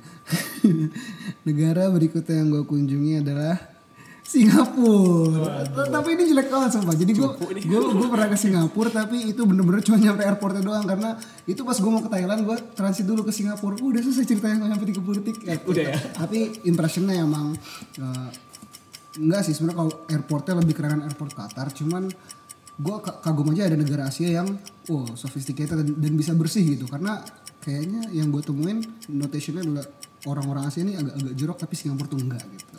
Negara 1.46 1.92
berikutnya 1.92 2.40
yang 2.40 2.48
gue 2.48 2.64
kunjungi 2.64 3.20
adalah 3.20 3.60
Singapura. 4.24 5.66
Tapi 5.66 6.08
ini 6.14 6.22
jelek 6.30 6.48
banget 6.48 6.70
sumpah. 6.78 6.94
Jadi 6.94 7.12
gue 7.12 7.28
gue 7.66 7.80
gue 7.80 8.08
pernah 8.08 8.28
ke 8.30 8.38
Singapura 8.38 8.90
tapi 8.90 9.34
itu 9.34 9.42
bener-bener 9.42 9.82
cuma 9.82 9.98
nyampe 9.98 10.22
airportnya 10.22 10.62
doang 10.62 10.86
karena 10.86 11.18
itu 11.44 11.60
pas 11.66 11.74
gue 11.74 11.90
mau 11.90 12.02
ke 12.02 12.10
Thailand 12.10 12.46
gue 12.46 12.56
transit 12.78 13.04
dulu 13.04 13.26
ke 13.26 13.32
Singapura. 13.34 13.74
Udah 13.80 14.00
selesai 14.00 14.24
ceritanya 14.28 14.64
nggak 14.64 14.70
nyampe 14.76 14.86
30 14.86 15.18
detik. 15.20 15.36
Eh, 15.46 15.58
Udah 15.70 15.84
ya? 15.90 15.96
Tapi 16.14 16.64
impressionnya 16.68 17.20
emang 17.20 17.56
eh, 17.98 18.28
enggak 19.18 19.42
sih 19.42 19.54
sebenarnya 19.56 19.78
kalau 19.82 19.92
airportnya 20.06 20.54
lebih 20.62 20.74
keren 20.78 21.02
airport 21.02 21.34
Qatar 21.34 21.74
cuman 21.74 22.06
gue 22.80 22.96
kagum 23.02 23.52
aja 23.52 23.68
ada 23.68 23.76
negara 23.76 24.08
Asia 24.08 24.40
yang 24.40 24.48
oh 24.88 25.04
sophisticated 25.12 25.84
dan, 25.84 25.88
dan 26.00 26.12
bisa 26.16 26.32
bersih 26.32 26.64
gitu 26.64 26.86
karena 26.88 27.20
kayaknya 27.60 28.08
yang 28.16 28.32
gue 28.32 28.40
temuin 28.40 28.80
notationnya 29.10 29.66
adalah 29.66 29.86
orang-orang 30.24 30.64
Asia 30.70 30.80
ini 30.86 30.96
agak-agak 30.96 31.34
jorok 31.36 31.58
tapi 31.60 31.74
Singapura 31.76 32.08
tuh 32.08 32.20
enggak 32.22 32.44
gitu 32.46 32.76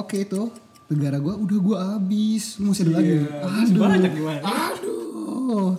oke 0.00 0.16
itu 0.16 0.40
negara 0.88 1.16
gue 1.16 1.34
udah 1.36 1.58
gue 1.58 1.76
habis 1.78 2.44
Lu 2.56 2.70
masih 2.70 2.82
ada 2.84 2.92
lagi 2.96 3.10
Iya, 3.16 3.42
masih 3.42 3.74
banyak 3.76 4.12
gimana? 4.12 4.40
aduh 4.42 5.70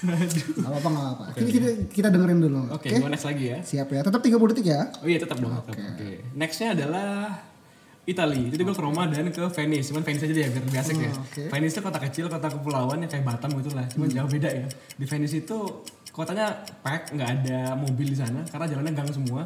Gak 0.00 0.64
apa-apa 0.66 0.88
gak 0.88 1.04
apa-apa 1.06 1.24
kita, 1.34 1.48
kita, 1.50 1.68
kita 1.88 2.08
dengerin 2.08 2.40
dulu 2.40 2.60
Oke, 2.70 2.88
gue 2.90 3.04
next 3.06 3.26
lagi 3.26 3.44
ya. 3.46 3.58
siap 3.60 3.88
ya 3.88 4.00
tetap 4.00 4.18
30 4.18 4.32
detik 4.50 4.66
ya 4.66 4.80
Oh 4.98 5.06
iya 5.06 5.18
tetap 5.18 5.36
dong. 5.36 5.52
Oke. 5.52 6.24
Nextnya 6.34 6.72
adalah 6.72 7.36
Italia. 8.02 8.48
Itu 8.48 8.58
gue 8.58 8.72
ke 8.72 8.80
Roma 8.80 9.06
dan 9.06 9.28
ke 9.28 9.38
Venice. 9.50 9.92
Cuman 9.92 10.02
Venice 10.02 10.24
aja 10.24 10.34
deh 10.34 10.46
biar 10.50 10.64
biasa 10.66 10.90
ya. 10.90 11.12
oke. 11.12 11.42
Venice 11.46 11.72
itu 11.72 11.80
kota 11.80 11.98
kecil, 12.00 12.24
kota 12.26 12.48
kepulauan 12.48 12.98
yang 12.98 13.06
kayak 13.06 13.22
Batam 13.22 13.52
gitu 13.54 13.70
lah. 13.70 13.86
Cuman 13.86 14.08
jauh 14.08 14.26
beda 14.26 14.48
ya. 14.50 14.66
Di 14.96 15.04
Venice 15.04 15.36
itu 15.38 15.58
kotanya 16.10 16.48
pack, 16.80 17.12
nggak 17.12 17.30
ada 17.38 17.60
mobil 17.76 18.08
di 18.08 18.16
sana 18.16 18.40
karena 18.42 18.66
jalannya 18.66 18.92
gang 18.94 19.10
semua. 19.12 19.44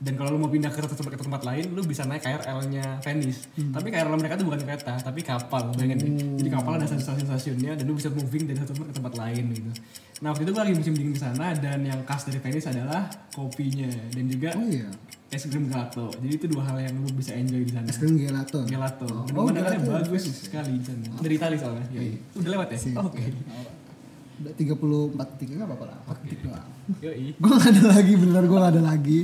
Dan 0.00 0.16
kalau 0.16 0.32
lu 0.32 0.40
mau 0.40 0.48
pindah 0.48 0.72
ke 0.72 0.80
tempat 0.80 1.12
ke 1.12 1.20
tempat 1.20 1.42
lain, 1.44 1.76
lu 1.76 1.84
bisa 1.84 2.08
naik 2.08 2.24
KRL-nya 2.24 3.04
Venice. 3.04 3.52
Tapi 3.52 3.86
KRL 3.92 4.16
mereka 4.16 4.40
tuh 4.40 4.48
bukan 4.48 4.60
kereta, 4.64 4.96
tapi 4.96 5.20
kapal, 5.20 5.76
bayangin 5.76 5.98
deh. 6.00 6.08
Jadi 6.40 6.48
kapal 6.48 6.80
ada 6.80 6.88
stasiun-stasiunnya 6.88 7.76
dan 7.76 7.84
lu 7.84 7.92
bisa 7.92 8.08
moving 8.08 8.48
dari 8.48 8.56
satu 8.56 8.72
tempat 8.72 8.88
ke 8.88 8.94
tempat 8.96 9.12
lain 9.20 9.44
gitu. 9.52 9.70
Nah 10.24 10.32
waktu 10.32 10.48
itu 10.48 10.52
gue 10.56 10.62
lagi 10.64 10.74
musim 10.76 10.92
dingin 10.96 11.12
di 11.12 11.20
sana 11.20 11.52
dan 11.52 11.84
yang 11.84 12.00
khas 12.08 12.24
dari 12.24 12.40
Venice 12.40 12.72
adalah 12.72 13.12
kopinya 13.36 13.92
dan 14.08 14.24
juga 14.24 14.48
oh 14.56 14.64
iya 14.64 14.88
es 15.30 15.46
krim 15.46 15.70
gelato. 15.70 16.10
Jadi 16.18 16.32
itu 16.34 16.46
dua 16.50 16.66
hal 16.66 16.76
yang 16.82 16.96
lu 16.96 17.08
bisa 17.14 17.32
enjoy 17.38 17.62
di 17.62 17.70
sana. 17.70 17.86
es 17.86 18.00
krim 18.02 18.18
gelato 18.18 18.66
Gelato. 18.66 19.06
Dan 19.06 19.34
Oh, 19.38 19.46
gelato 19.46 19.78
bagus 19.86 20.26
sekali 20.26 20.80
di 20.80 20.84
sana. 20.84 21.06
Dari 21.22 21.34
Italia 21.38 21.58
soalnya. 21.60 21.86
Yoi. 21.94 22.18
Udah 22.40 22.50
lewat 22.58 22.68
ya? 22.74 22.78
Oke. 22.98 23.22
Udah 24.40 24.52
34 24.56 25.32
detik 25.36 25.46
nggak 25.52 25.68
apa-apa 25.68 25.84
lah 25.92 25.98
4 26.08 26.24
detik 26.24 26.40
doang 26.48 26.70
gue 27.38 27.50
gak 27.54 27.70
ada 27.70 27.84
lagi 27.94 28.12
bener 28.18 28.42
gue 28.46 28.58
gak 28.58 28.72
ada 28.74 28.82
lagi. 28.82 29.18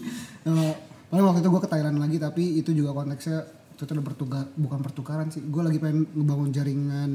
Paling 1.07 1.25
waktu 1.27 1.41
itu 1.43 1.49
gue 1.51 1.63
ke 1.63 1.71
Thailand 1.71 1.99
lagi 1.99 2.17
tapi 2.19 2.45
itu 2.59 2.71
juga 2.75 2.95
konteksnya 2.95 3.47
itu 3.77 3.83
tuh 3.85 3.93
ada 3.93 4.05
pertukar 4.05 4.45
bukan 4.57 4.79
pertukaran 4.83 5.29
sih. 5.31 5.43
Gue 5.47 5.63
lagi 5.67 5.79
pengen 5.83 6.07
ngebangun 6.15 6.51
jaringan 6.55 7.13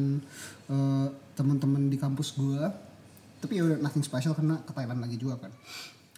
eh, 0.72 1.08
teman-teman 1.36 1.88
di 1.88 1.98
kampus 2.00 2.36
gue 2.36 2.64
tapi 3.42 3.58
ya 3.58 3.66
udah 3.66 3.78
nothing 3.82 4.06
special 4.06 4.38
karena 4.38 4.62
ke 4.62 4.72
Thailand 4.76 5.02
lagi 5.02 5.18
juga 5.18 5.42
kan. 5.42 5.52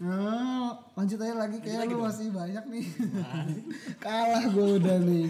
Ah, 0.03 0.73
lanjut 0.97 1.21
aja 1.21 1.37
lagi 1.37 1.61
kayak 1.61 1.87
lu 1.87 2.01
masih 2.03 2.33
banyak 2.33 2.65
nih. 2.67 2.85
Kalah 4.03 4.43
gue 4.49 4.67
udah 4.81 4.97
nih. 4.99 5.25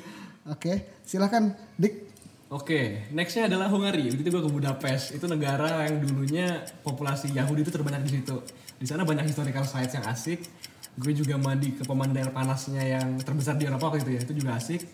Oke 0.50 1.04
silahkan 1.04 1.56
dik 1.80 2.13
Oke, 2.54 3.10
nextnya 3.10 3.50
adalah 3.50 3.66
Hungary. 3.66 4.14
Waktu 4.14 4.22
itu 4.22 4.30
gue 4.30 4.44
ke 4.46 4.52
Budapest. 4.54 5.18
Itu 5.18 5.26
negara 5.26 5.90
yang 5.90 6.06
dulunya 6.06 6.62
populasi 6.86 7.34
Yahudi 7.34 7.66
itu 7.66 7.74
terbanyak 7.74 8.06
di 8.06 8.22
situ. 8.22 8.46
Di 8.78 8.86
sana 8.86 9.02
banyak 9.02 9.26
historical 9.26 9.66
sites 9.66 9.98
yang 9.98 10.06
asik. 10.06 10.46
Gue 10.94 11.18
juga 11.18 11.34
mandi 11.42 11.74
ke 11.74 11.82
pemandian 11.82 12.30
panasnya 12.30 12.86
yang 12.86 13.18
terbesar 13.26 13.58
di 13.58 13.66
Eropa 13.66 13.90
waktu 13.90 14.06
itu 14.06 14.12
ya. 14.14 14.22
Itu 14.22 14.34
juga 14.38 14.62
asik. 14.62 14.86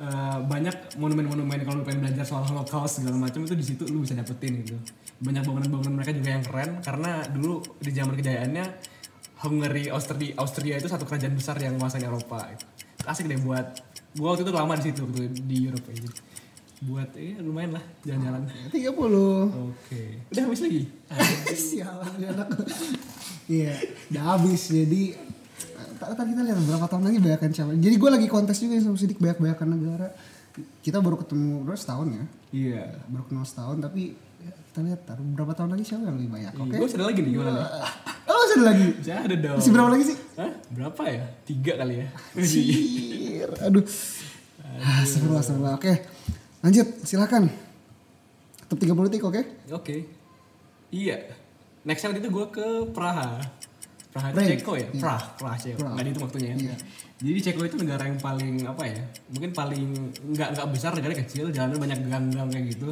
Eh, 0.00 0.38
banyak 0.48 0.96
monumen-monumen 0.96 1.60
kalau 1.68 1.78
lu 1.78 1.84
pengen 1.84 2.08
belajar 2.08 2.24
soal 2.24 2.42
Holocaust 2.48 3.04
segala 3.04 3.20
macam 3.20 3.44
itu 3.44 3.52
di 3.52 3.62
situ 3.68 3.84
lu 3.84 4.00
bisa 4.00 4.16
dapetin 4.16 4.64
gitu. 4.64 4.80
Banyak 5.20 5.44
bangunan-bangunan 5.44 6.00
mereka 6.00 6.16
juga 6.16 6.30
yang 6.40 6.42
keren 6.42 6.70
karena 6.80 7.20
dulu 7.28 7.60
di 7.84 7.92
zaman 7.92 8.16
kejayaannya 8.16 8.64
Hungary, 9.44 9.92
Austria, 9.92 10.32
Austria 10.40 10.80
itu 10.80 10.88
satu 10.88 11.04
kerajaan 11.04 11.36
besar 11.36 11.60
yang 11.60 11.76
menguasai 11.76 12.00
Eropa. 12.00 12.48
Gitu. 12.48 12.64
Asik 13.04 13.28
deh 13.28 13.36
buat 13.44 13.76
gua 14.16 14.32
waktu 14.32 14.48
itu 14.48 14.52
lama 14.56 14.72
di 14.80 14.84
situ 14.88 15.00
waktu 15.04 15.22
di 15.36 15.58
Eropa 15.68 15.92
itu. 15.92 16.10
Buat 16.84 17.16
eh 17.16 17.40
lumayan 17.40 17.80
lah 17.80 17.84
jalan-jalan. 18.04 18.44
30 18.68 18.76
Oke. 19.72 20.02
Udah 20.28 20.42
habis 20.44 20.60
lagi? 20.60 20.82
Sialan 21.72 22.12
anak. 22.20 22.48
Iya, 23.48 23.72
udah 24.12 24.22
habis. 24.36 24.68
Jadi 24.68 25.16
tadi 25.96 26.30
kita 26.36 26.42
lihat 26.44 26.58
berapa 26.68 26.84
tahun 26.84 27.04
lagi 27.08 27.18
banyakan 27.24 27.50
siapa. 27.56 27.72
Jadi 27.72 27.94
gue 27.96 28.10
lagi 28.12 28.26
kontes 28.28 28.60
juga 28.60 28.76
sama 28.84 29.00
Sidik 29.00 29.16
banyak-banyakan 29.16 29.68
negara. 29.72 30.08
Kita 30.84 31.00
baru 31.00 31.24
ketemu 31.24 31.64
bro 31.64 31.74
setahun 31.74 32.08
ya. 32.12 32.24
Iya. 32.52 32.84
Baru 33.08 33.24
kenal 33.32 33.44
setahun 33.48 33.80
tapi 33.80 34.14
ya, 34.44 34.52
kita 34.52 34.80
lihat 34.84 35.00
taruh 35.08 35.24
berapa 35.24 35.52
tahun 35.56 35.70
lagi 35.74 35.84
siapa 35.88 36.04
yang 36.04 36.16
lebih 36.20 36.30
banyak. 36.36 36.52
Oke. 36.52 36.74
Gue 36.76 36.88
ada 36.92 37.04
lagi 37.08 37.20
nih 37.24 37.32
gimana 37.32 37.50
nih? 37.56 37.66
Oh, 38.24 38.40
masih 38.40 38.56
ada 38.56 38.64
lagi. 38.72 38.86
Masih 38.96 39.12
ada 39.12 39.36
dong. 39.36 39.56
Masih 39.60 39.70
berapa 39.76 39.90
lagi 39.92 40.04
sih? 40.08 40.16
Hah? 40.40 40.52
Berapa 40.72 41.02
ya? 41.12 41.24
Tiga 41.44 41.72
kali 41.76 41.94
ya? 42.00 42.06
Sir. 42.40 43.48
Aduh. 43.68 43.84
Ah, 44.80 45.04
seru 45.04 45.36
seru. 45.44 45.60
Oke. 45.68 45.92
Lanjut, 46.64 46.88
silakan. 47.04 47.52
Top 48.72 48.80
30 48.80 49.12
detik, 49.12 49.20
oke? 49.28 49.40
Oke. 49.68 50.08
Iya. 50.88 51.28
Next 51.84 52.00
waktu 52.08 52.24
itu 52.24 52.32
gue 52.32 52.46
ke 52.48 52.66
Praha. 52.96 53.36
Praha 54.08 54.32
itu. 54.32 54.56
Ceko 54.56 54.72
ya? 54.80 54.88
Iya. 54.88 55.02
Praha, 55.04 55.26
Praha 55.36 55.56
Ceko. 55.60 55.78
Praha. 55.84 55.92
Nggak 55.92 56.04
dihitung 56.08 56.24
waktunya 56.24 56.48
ya. 56.48 56.56
Iya. 56.56 56.74
Jadi 57.20 57.38
Ceko 57.44 57.60
itu 57.68 57.76
negara 57.76 58.02
yang 58.08 58.16
paling 58.16 58.54
apa 58.64 58.84
ya? 58.88 59.02
Mungkin 59.28 59.50
paling 59.52 59.88
nggak 60.32 60.48
nggak 60.56 60.68
besar, 60.72 60.90
negara 60.96 61.12
kecil, 61.12 61.52
jalannya 61.52 61.76
banyak 61.76 62.00
gang-gang 62.08 62.48
kayak 62.48 62.66
gitu. 62.72 62.88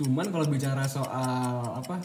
Cuman 0.00 0.32
kalau 0.32 0.48
bicara 0.48 0.88
soal 0.88 1.76
apa? 1.76 2.00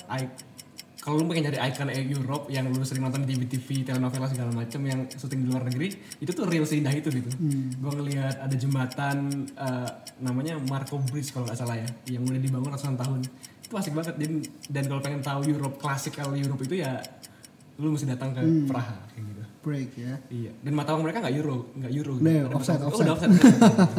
Kalau 1.01 1.17
lu 1.17 1.25
pengen 1.25 1.49
nyari 1.49 1.57
icon 1.65 1.89
eh, 1.89 2.05
Europe 2.05 2.45
yang 2.47 2.69
lu 2.69 2.85
sering 2.85 3.01
nonton 3.01 3.25
di 3.25 3.33
TV-TV, 3.33 3.89
telenovela 3.89 4.29
segala 4.29 4.53
macam 4.53 4.81
yang 4.85 5.09
syuting 5.09 5.41
di 5.41 5.47
luar 5.49 5.65
negeri, 5.65 5.89
itu 6.21 6.29
tuh 6.29 6.45
real 6.45 6.61
seindah 6.61 6.93
itu 6.93 7.09
gitu. 7.09 7.25
Gue 7.81 7.91
ngelihat 7.91 8.37
ada 8.37 8.53
jembatan 8.53 9.17
eh, 9.49 9.89
namanya 10.21 10.61
Marco 10.61 11.01
Bridge 11.01 11.33
kalau 11.33 11.49
nggak 11.49 11.57
salah 11.57 11.81
ya, 11.81 11.89
yang 12.05 12.21
udah 12.21 12.37
dibangun 12.37 12.69
ratusan 12.69 13.01
tahun. 13.01 13.19
Itu 13.65 13.73
asik 13.73 13.97
banget. 13.97 14.13
Dan, 14.21 14.45
dan 14.69 14.83
kalau 14.85 15.01
pengen 15.01 15.25
tahu 15.25 15.41
Europe 15.49 15.81
klasikal 15.81 16.29
Europe 16.37 16.61
itu 16.61 16.85
ya 16.85 17.01
lu 17.81 17.97
mesti 17.97 18.05
datang 18.05 18.37
ke 18.37 18.69
Praha 18.69 18.93
kayak 19.09 19.25
gitu. 19.25 19.41
Break 19.65 19.89
ya. 19.97 20.13
Iya. 20.29 20.51
Dan 20.61 20.77
mata 20.77 20.93
uang 20.93 21.01
mereka 21.01 21.25
nggak 21.25 21.33
euro, 21.33 21.73
nggak 21.81 21.91
euro. 21.97 22.13
Udah, 22.17 22.45
Ada 22.45 22.53
offside, 22.53 22.77
mata- 22.77 22.93
oh, 22.93 23.01
udah 23.01 23.13
offside. 23.17 23.33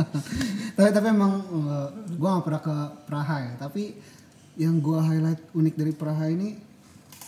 tapi 0.79 0.89
tapi 0.95 1.07
emang 1.11 1.33
uh, 1.51 1.89
gue 2.09 2.29
gak 2.31 2.45
pernah 2.47 2.63
ke 2.63 2.77
Praha 3.05 3.37
ya 3.45 3.53
tapi 3.61 3.93
yang 4.57 4.81
gue 4.81 4.97
highlight 4.97 5.41
unik 5.53 5.75
dari 5.77 5.93
Praha 5.93 6.29
ini 6.29 6.72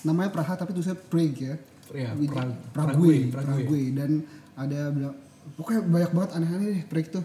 namanya 0.05 0.31
Praha 0.31 0.55
tapi 0.55 0.71
tulisnya 0.71 0.95
Prague 0.95 1.41
ya 1.41 1.57
Iya, 1.93 2.17
Prague. 2.17 2.57
Prague, 2.73 3.19
Prague, 3.29 3.83
dan 3.93 4.11
ada 4.55 4.89
bilang 4.89 5.15
pokoknya 5.55 5.81
banyak 5.85 6.11
banget 6.13 6.31
aneh-aneh 6.33 6.67
deh 6.73 6.85
Prague 6.85 7.11
tuh 7.11 7.25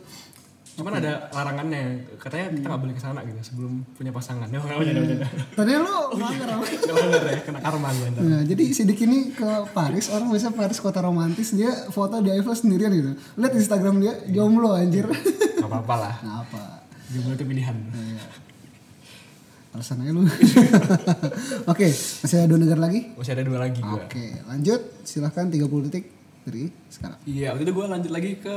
Cuman 0.79 0.95
ada 0.95 1.27
larangannya, 1.35 2.07
katanya 2.15 2.55
kita 2.55 2.67
nggak 2.71 2.79
boleh 2.79 2.95
ke 2.95 3.03
sana 3.03 3.19
gitu 3.27 3.35
sebelum 3.43 3.83
punya 3.99 4.15
pasangan. 4.15 4.47
Ya, 4.47 4.63
boleh, 4.63 4.79
nggak 4.79 5.03
boleh. 5.11 5.29
tadi 5.51 5.71
lu 5.75 5.95
melanggar 6.15 6.49
apa? 6.55 6.63
Ngelanggar 6.63 7.23
ya, 7.27 7.39
kena 7.43 7.59
karma 7.59 7.87
gue 7.91 8.07
ntar. 8.15 8.21
Nah, 8.23 8.41
jadi 8.47 8.63
Sidik 8.71 8.99
ini 9.03 9.35
ke 9.35 9.49
Paris, 9.75 10.07
orang 10.07 10.31
biasa 10.31 10.55
Paris 10.55 10.79
kota 10.79 11.03
romantis, 11.03 11.51
dia 11.51 11.91
foto 11.91 12.23
di 12.23 12.31
Eiffel 12.31 12.55
sendirian 12.55 12.95
gitu. 12.95 13.11
Lihat 13.11 13.53
Instagram 13.59 13.99
dia, 13.99 14.13
jomblo 14.31 14.71
anjir. 14.71 15.03
Gak 15.59 15.67
apa-apa 15.67 15.95
lah, 15.99 16.15
Nah, 16.23 16.47
apa? 16.47 16.87
jomblo 17.11 17.35
itu 17.35 17.43
pilihan. 17.43 17.75
Iya. 17.75 18.23
Alasan 19.79 20.03
aja 20.03 20.11
lu. 20.11 20.27
Oke, 21.71 21.87
masih 21.87 22.35
ada 22.35 22.51
dua 22.51 22.59
negara 22.59 22.83
lagi? 22.83 23.15
Masih 23.15 23.31
ada 23.31 23.47
dua 23.47 23.63
lagi. 23.63 23.79
Oke, 23.79 24.43
lanjut. 24.43 25.07
Silahkan 25.07 25.47
30 25.47 25.87
detik 25.87 26.11
dari 26.43 26.67
sekarang. 26.91 27.15
Iya, 27.23 27.55
waktu 27.55 27.63
itu 27.63 27.73
gue 27.79 27.85
lanjut 27.87 28.11
lagi 28.11 28.31
ke 28.43 28.55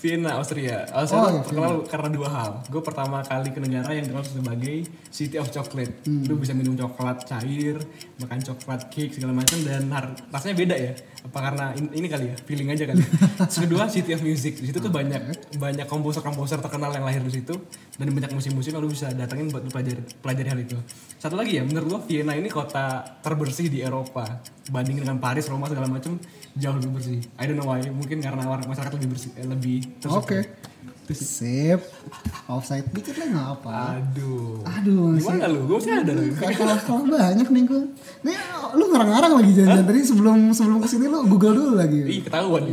Vienna, 0.00 0.40
Austria. 0.40 0.88
Austria 0.88 1.20
Oh, 1.20 1.28
iya, 1.28 1.40
terkenal 1.44 1.74
karena 1.84 2.08
dua 2.08 2.28
hal. 2.32 2.50
Gue 2.72 2.80
pertama 2.80 3.20
kali 3.20 3.52
ke 3.52 3.60
negara 3.60 3.92
yang 3.92 4.08
dikenal 4.08 4.24
sebagai 4.24 4.76
City 5.12 5.36
of 5.36 5.52
Chocolate. 5.52 6.00
Hmm. 6.08 6.24
Lu 6.32 6.40
bisa 6.40 6.56
minum 6.56 6.72
coklat 6.80 7.28
cair, 7.28 7.76
makan 8.24 8.40
coklat 8.40 8.88
cake 8.88 9.12
segala 9.20 9.36
macam 9.36 9.60
dan 9.68 9.92
rasanya 10.32 10.56
beda 10.56 10.76
ya. 10.80 10.92
Apa 11.24 11.38
karena 11.40 11.72
in- 11.72 11.88
ini 11.96 12.04
kali 12.04 12.28
ya, 12.28 12.36
feeling 12.44 12.68
aja 12.68 12.84
kali. 12.84 13.00
Terus 13.48 13.58
kedua 13.64 13.88
City 13.88 14.12
of 14.12 14.20
Music. 14.20 14.60
Di 14.60 14.68
situ 14.68 14.76
tuh 14.76 14.92
banyak 14.92 15.56
banyak 15.56 15.86
komposer-komposer 15.88 16.60
terkenal 16.60 16.92
yang 16.92 17.08
lahir 17.08 17.24
di 17.24 17.32
situ 17.32 17.56
dan 17.96 18.12
banyak 18.12 18.28
musim-musim 18.36 18.76
yang 18.76 18.84
lu 18.84 18.92
bisa 18.92 19.08
datengin 19.08 19.48
buat 19.48 19.64
lu 19.64 19.72
pelajari, 19.72 20.04
pelajari 20.20 20.48
hal 20.52 20.60
itu. 20.60 20.76
Satu 21.16 21.40
lagi 21.40 21.56
ya, 21.56 21.64
menurut 21.64 21.86
gue 21.88 22.00
Vienna 22.12 22.36
ini 22.36 22.52
kota 22.52 23.00
terbersih 23.24 23.72
di 23.72 23.80
Eropa. 23.80 24.44
Bandingin 24.68 25.08
dengan 25.08 25.16
Paris, 25.16 25.48
Roma 25.48 25.64
segala 25.64 25.88
macam 25.88 26.20
jauh 26.52 26.76
lebih 26.76 26.92
bersih. 26.92 27.20
I 27.40 27.48
don't 27.48 27.56
know 27.56 27.72
why, 27.72 27.80
mungkin 27.88 28.20
karena 28.20 28.44
masyarakat 28.44 28.92
lebih 29.00 29.08
bersih, 29.16 29.30
eh, 29.40 29.48
lebih. 29.48 30.04
Oke. 30.12 30.44
Sip. 31.10 31.80
Offside 32.44 32.88
dikit 32.90 33.16
lah 33.16 33.26
nggak 33.26 33.48
apa. 33.54 33.72
Aduh. 33.94 34.64
Aduh, 34.64 35.16
Gimana 35.16 35.46
lu? 35.46 35.60
Gue 35.64 35.76
masih 35.76 35.92
ada 35.94 36.12
lu. 36.12 36.32
kalah 36.32 36.78
kalah 36.78 37.04
banyak 37.04 37.44
nih 37.46 37.62
gue. 37.64 37.82
Nih 38.22 38.36
lu 38.72 38.84
ngarang-ngarang 38.88 39.32
lagi 39.34 39.52
jangan 39.54 39.80
tadi 39.82 40.00
sebelum 40.00 40.38
sebelum 40.50 40.78
ke 40.78 40.88
sini 40.88 41.06
lu 41.06 41.18
Google 41.26 41.54
dulu 41.54 41.72
lagi. 41.76 42.00
Ih, 42.02 42.20
ketahuan. 42.20 42.64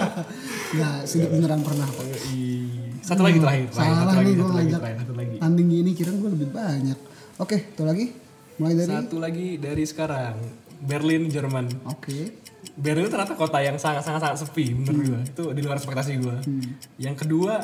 Nggak, 0.74 0.96
Sidik 1.04 1.30
beneran 1.30 1.60
pernah 1.60 1.86
kok. 1.86 2.02
Ih, 2.30 2.98
Satu 3.00 3.22
lagi 3.22 3.38
terakhir. 3.38 3.66
terakhir, 3.68 3.84
Salah 3.84 3.96
satu 4.00 4.16
lagi, 4.16 4.24
nih 4.24 4.34
gue 4.34 4.40
satu 4.40 4.54
lagi, 4.54 4.70
ngajak 4.70 4.94
satu 4.96 5.14
lagi. 5.14 5.34
tanding 5.38 5.68
gini 5.68 5.90
kira 5.92 6.10
gue 6.10 6.30
lebih 6.30 6.48
banyak. 6.50 6.98
Oke, 7.36 7.56
itu 7.68 7.82
lagi. 7.82 8.06
Mulai 8.54 8.74
dari 8.76 8.90
Satu 8.92 9.16
lagi 9.18 9.48
dari 9.58 9.84
sekarang. 9.84 10.34
Berlin, 10.80 11.26
Jerman. 11.26 11.66
Oke. 11.86 12.43
Berlin 12.74 13.06
ternyata 13.06 13.34
kota 13.34 13.58
yang 13.58 13.78
sangat-sangat 13.78 14.20
sangat 14.20 14.38
sepi 14.42 14.74
menurut 14.74 14.98
Hmm. 14.98 15.08
gua. 15.08 15.20
Itu 15.22 15.44
di 15.54 15.60
luar 15.62 15.76
ekspektasi 15.78 16.10
gua. 16.18 16.36
Yang 16.98 17.16
kedua, 17.22 17.54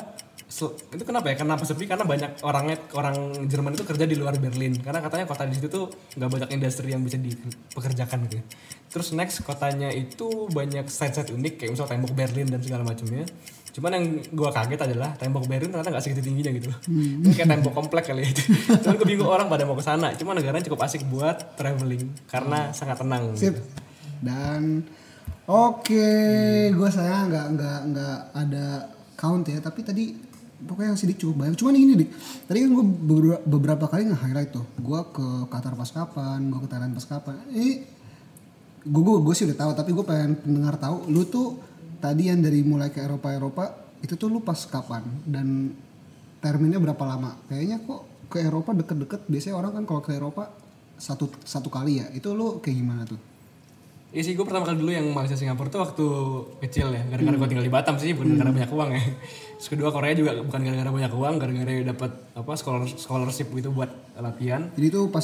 itu 0.91 1.03
kenapa 1.03 1.27
ya? 1.31 1.37
Kenapa 1.37 1.63
sepi? 1.63 1.87
Karena 1.87 2.03
banyak 2.03 2.43
orangnya 2.43 2.77
orang 2.95 3.17
Jerman 3.47 3.75
itu 3.75 3.83
kerja 3.83 4.07
di 4.07 4.15
luar 4.15 4.35
Berlin. 4.37 4.79
Karena 4.79 4.99
katanya 4.99 5.27
kota 5.27 5.47
di 5.47 5.55
situ 5.55 5.67
tuh 5.67 5.91
nggak 6.15 6.31
banyak 6.31 6.49
industri 6.55 6.91
yang 6.91 7.03
bisa 7.03 7.19
dipekerjakan 7.19 8.19
gitu. 8.27 8.43
Terus 8.91 9.15
next 9.15 9.43
kotanya 9.43 9.91
itu 9.91 10.51
banyak 10.51 10.87
site-site 10.87 11.31
unik 11.31 11.55
kayak 11.59 11.71
misalnya 11.75 11.91
tembok 11.95 12.13
Berlin 12.15 12.47
dan 12.47 12.61
segala 12.63 12.83
macamnya. 12.83 13.27
Cuman 13.71 13.91
yang 13.95 14.05
gua 14.35 14.51
kaget 14.51 14.83
adalah 14.83 15.15
tembok 15.15 15.47
Berlin 15.47 15.71
ternyata 15.71 15.91
nggak 15.91 16.03
segitu 16.03 16.23
tingginya 16.23 16.51
gitu. 16.51 16.71
Ini 16.91 17.31
kayak 17.31 17.51
tembok 17.55 17.75
komplek 17.75 18.11
kali 18.11 18.27
ya. 18.27 18.31
Cuman 18.83 18.95
gue 18.95 19.07
bingung 19.07 19.31
orang 19.31 19.47
pada 19.47 19.63
mau 19.63 19.75
ke 19.75 19.83
sana. 19.83 20.11
Cuma 20.15 20.35
negaranya 20.35 20.67
cukup 20.67 20.83
asik 20.83 21.07
buat 21.07 21.55
traveling 21.55 22.11
karena 22.27 22.71
sangat 22.71 22.99
tenang. 22.99 23.35
Sip. 23.35 23.55
gitu. 23.55 23.63
Dan 24.21 24.85
oke, 25.49 26.09
gue 26.71 26.91
saya 26.93 27.27
nggak 27.27 27.47
nggak 27.57 27.81
nggak 27.91 28.19
ada 28.37 28.67
count 29.17 29.45
ya, 29.49 29.59
tapi 29.61 29.81
tadi 29.83 30.05
pokoknya 30.61 30.93
yang 30.93 31.01
sidik 31.01 31.19
cukup 31.21 31.45
banyak. 31.45 31.57
Cuman 31.57 31.75
ini 31.77 31.93
dik, 31.97 32.11
tadi 32.45 32.59
kan 32.65 32.71
gue 32.77 32.87
beberapa, 33.49 33.89
kali 33.89 34.13
nge-highlight 34.13 34.53
tuh, 34.53 34.65
gue 34.77 35.01
ke 35.13 35.27
Qatar 35.49 35.73
pas 35.73 35.89
kapan, 35.89 36.53
gue 36.53 36.61
ke 36.61 36.69
Thailand 36.69 36.93
pas 36.93 37.07
kapan. 37.09 37.35
Ini 37.49 37.71
gue 38.85 39.03
gue 39.05 39.17
gue 39.25 39.35
sih 39.37 39.45
udah 39.49 39.59
tahu, 39.59 39.71
tapi 39.77 39.91
gue 39.97 40.05
pengen 40.05 40.37
pendengar 40.41 40.77
tahu, 40.77 41.09
lu 41.09 41.25
tuh 41.29 41.57
tadi 42.01 42.33
yang 42.33 42.41
dari 42.41 42.65
mulai 42.65 42.89
ke 42.89 43.01
Eropa 43.01 43.29
Eropa 43.33 43.65
itu 44.01 44.17
tuh 44.17 44.33
lu 44.33 44.41
pas 44.41 44.57
kapan 44.57 45.05
dan 45.29 45.77
terminnya 46.41 46.81
berapa 46.81 47.05
lama? 47.05 47.37
Kayaknya 47.49 47.85
kok 47.85 48.29
ke 48.33 48.41
Eropa 48.41 48.73
deket-deket 48.73 49.29
biasanya 49.29 49.57
orang 49.61 49.73
kan 49.77 49.85
kalau 49.85 50.01
ke 50.01 50.17
Eropa 50.17 50.49
satu 50.97 51.29
satu 51.45 51.69
kali 51.69 52.01
ya 52.01 52.07
itu 52.13 52.33
lu 52.33 52.61
kayak 52.65 52.77
gimana 52.81 53.03
tuh? 53.05 53.30
Iya 54.11 54.23
sih, 54.23 54.35
gue 54.35 54.43
pertama 54.43 54.67
kali 54.67 54.75
dulu 54.77 54.91
yang 54.91 55.07
Malaysia 55.09 55.39
Singapura 55.39 55.71
tuh 55.71 55.81
waktu 55.81 56.07
kecil 56.61 56.91
ya, 56.91 57.03
gara-gara 57.07 57.31
gue 57.33 57.49
tinggal 57.49 57.63
di 57.63 57.71
Batam 57.71 57.95
sih, 57.95 58.11
bukan 58.11 58.35
gara-gara 58.35 58.51
banyak 58.53 58.71
uang 58.71 58.91
ya. 58.91 59.03
Terus 59.55 59.69
kedua 59.71 59.89
Korea 59.89 60.13
juga 60.13 60.35
bukan 60.37 60.61
gara-gara 60.61 60.91
banyak 60.91 61.13
uang, 61.13 61.35
gara-gara 61.39 61.73
dapat 61.87 62.11
apa 62.35 62.53
scholar- 62.55 62.91
scholarship 62.91 63.47
gitu 63.49 63.71
buat 63.71 63.87
latihan. 64.15 64.67
Jadi 64.75 64.87
itu 64.89 65.07
pas 65.07 65.23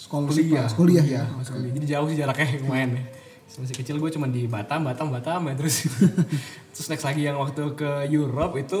scholarship 0.00 0.40
Kuliah, 0.42 0.64
pas 0.64 0.72
kuliah 0.72 1.04
ya. 1.04 1.22
Pas 1.28 1.44
kuliah. 1.46 1.68
Jadi 1.70 1.84
jauh 1.86 2.06
sih 2.08 2.16
jaraknya 2.16 2.46
lumayan 2.64 2.90
ya. 2.96 3.02
Masih 3.48 3.76
kecil 3.76 3.96
gue 3.98 4.08
cuma 4.08 4.24
di 4.24 4.48
Batam, 4.48 4.88
Batam, 4.88 5.12
Batam 5.12 5.44
ya 5.44 5.52
terus. 5.52 5.84
terus 6.72 6.86
next 6.88 7.04
lagi 7.04 7.22
yang 7.22 7.36
waktu 7.36 7.60
ke 7.74 8.08
Europe 8.08 8.56
itu 8.56 8.80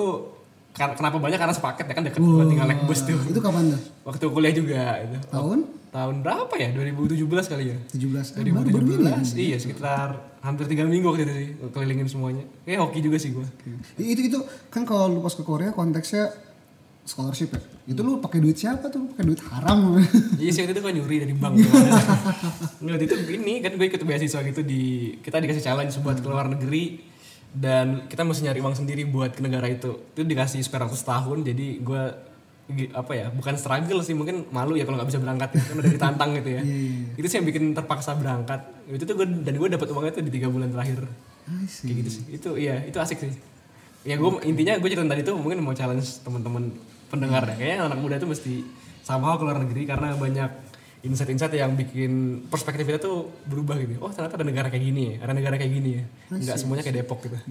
kenapa 0.72 1.18
banyak 1.18 1.36
karena 1.36 1.50
sepaket 1.50 1.84
ya 1.84 1.92
kan 1.92 2.04
deket 2.06 2.22
gua 2.22 2.46
tinggal 2.46 2.64
naik 2.64 2.86
bus 2.86 3.02
tuh 3.02 3.18
Itu 3.26 3.42
kapan 3.42 3.74
tuh? 3.74 3.80
waktu 4.06 4.24
kuliah 4.30 4.54
juga 4.54 5.02
itu 5.02 5.18
Tahun 5.26 5.58
tahun 5.88 6.20
berapa 6.20 6.54
ya 6.60 6.68
2017 6.76 7.24
kali 7.26 7.64
ya 7.72 7.78
17. 7.92 8.38
Eh, 8.38 8.52
baru 8.52 8.68
baru 8.68 8.86
ini 8.86 9.06
ya. 9.08 9.16
2017 9.24 9.46
iya 9.48 9.56
sekitar 9.56 10.08
hampir 10.44 10.64
tiga 10.70 10.84
minggu 10.84 11.06
waktu 11.08 11.26
itu 11.26 11.34
sih 11.34 11.48
kelilingin 11.74 12.08
semuanya 12.08 12.44
kayak 12.62 12.80
hoki 12.84 13.00
juga 13.02 13.16
sih 13.18 13.34
gue 13.34 13.46
Itu 13.98 14.20
itu 14.28 14.38
kan 14.68 14.84
kalau 14.86 15.10
lu 15.10 15.20
pas 15.24 15.34
ke 15.34 15.42
Korea 15.42 15.72
konteksnya 15.74 16.30
scholarship 17.08 17.56
ya. 17.56 17.60
Itu 17.88 18.04
lu 18.04 18.20
pakai 18.20 18.38
duit 18.44 18.60
siapa 18.60 18.92
tuh? 18.92 19.08
Pakai 19.16 19.24
duit 19.24 19.40
haram. 19.48 19.96
iya 20.42 20.52
sih 20.52 20.60
waktu 20.60 20.76
itu 20.76 20.80
gue 20.84 20.92
nyuri 21.00 21.16
dari 21.24 21.34
bank 21.34 21.56
waktu 22.84 23.04
itu 23.08 23.16
ini 23.32 23.64
kan 23.64 23.72
gue 23.80 23.86
ikut 23.88 24.04
beasiswa 24.04 24.44
gitu 24.44 24.60
di 24.60 25.16
kita 25.24 25.40
dikasih 25.40 25.64
challenge 25.64 25.96
buat 26.04 26.20
ke 26.20 26.28
luar 26.28 26.52
negeri 26.52 27.00
dan 27.48 28.04
kita 28.12 28.28
mesti 28.28 28.44
nyari 28.44 28.60
uang 28.60 28.76
sendiri 28.76 29.08
buat 29.08 29.32
ke 29.32 29.40
negara 29.40 29.72
itu 29.72 30.12
itu 30.12 30.20
dikasih 30.20 30.60
spare 30.60 30.84
waktu 30.84 31.00
setahun 31.00 31.40
jadi 31.48 31.80
gue 31.80 32.02
apa 32.92 33.12
ya 33.16 33.26
bukan 33.32 33.56
struggle 33.56 34.04
sih 34.04 34.12
mungkin 34.12 34.44
malu 34.52 34.76
ya 34.76 34.84
kalau 34.84 35.00
nggak 35.00 35.08
bisa 35.08 35.20
berangkat 35.24 35.56
ya, 35.56 35.62
kan 35.64 35.76
udah 35.80 35.92
ditantang 35.92 36.30
gitu 36.36 36.50
ya. 36.52 36.62
Iya, 36.62 37.16
itu 37.16 37.26
sih 37.26 37.36
yang 37.40 37.46
bikin 37.48 37.64
terpaksa 37.72 38.12
berangkat. 38.12 38.60
Itu 38.92 39.08
tuh 39.08 39.14
gue 39.16 39.26
dan 39.44 39.54
gue 39.56 39.68
dapat 39.72 39.88
uangnya 39.88 40.12
tuh 40.20 40.24
di 40.28 40.32
tiga 40.32 40.52
bulan 40.52 40.68
terakhir. 40.68 41.08
Kayak 41.48 41.96
gitu 42.04 42.10
sih. 42.12 42.22
Itu 42.28 42.50
iya 42.60 42.84
itu 42.84 43.00
asik 43.00 43.24
sih. 43.24 43.32
Ya 44.04 44.20
gue 44.20 44.30
intinya 44.44 44.76
gue 44.76 44.88
cerita 44.88 45.08
tadi 45.08 45.24
tuh 45.24 45.40
mungkin 45.40 45.64
mau 45.64 45.72
challenge 45.72 46.20
teman-teman 46.20 46.68
pendengar 47.08 47.48
deh 47.48 47.56
kayaknya 47.56 47.88
anak 47.88 47.98
muda 48.04 48.20
tuh 48.20 48.28
mesti 48.28 48.60
somehow 49.00 49.40
ke 49.40 49.44
luar 49.48 49.64
negeri 49.64 49.88
karena 49.88 50.12
banyak 50.12 50.50
insight-insight 51.08 51.56
yang 51.56 51.72
bikin 51.72 52.44
perspektif 52.52 52.84
kita 52.84 53.00
tuh 53.00 53.32
berubah 53.48 53.80
gitu. 53.80 53.96
Oh 54.04 54.12
ternyata 54.12 54.36
ada 54.36 54.44
negara 54.44 54.68
kayak 54.68 54.84
gini 54.84 55.16
ya 55.16 55.24
ada 55.24 55.32
negara 55.32 55.56
kayak 55.56 55.72
gini 55.72 55.90
ya. 55.96 56.04
Nggak 56.36 56.56
semuanya 56.60 56.84
kayak 56.84 56.96
Depok 57.00 57.24
gitu. 57.24 57.36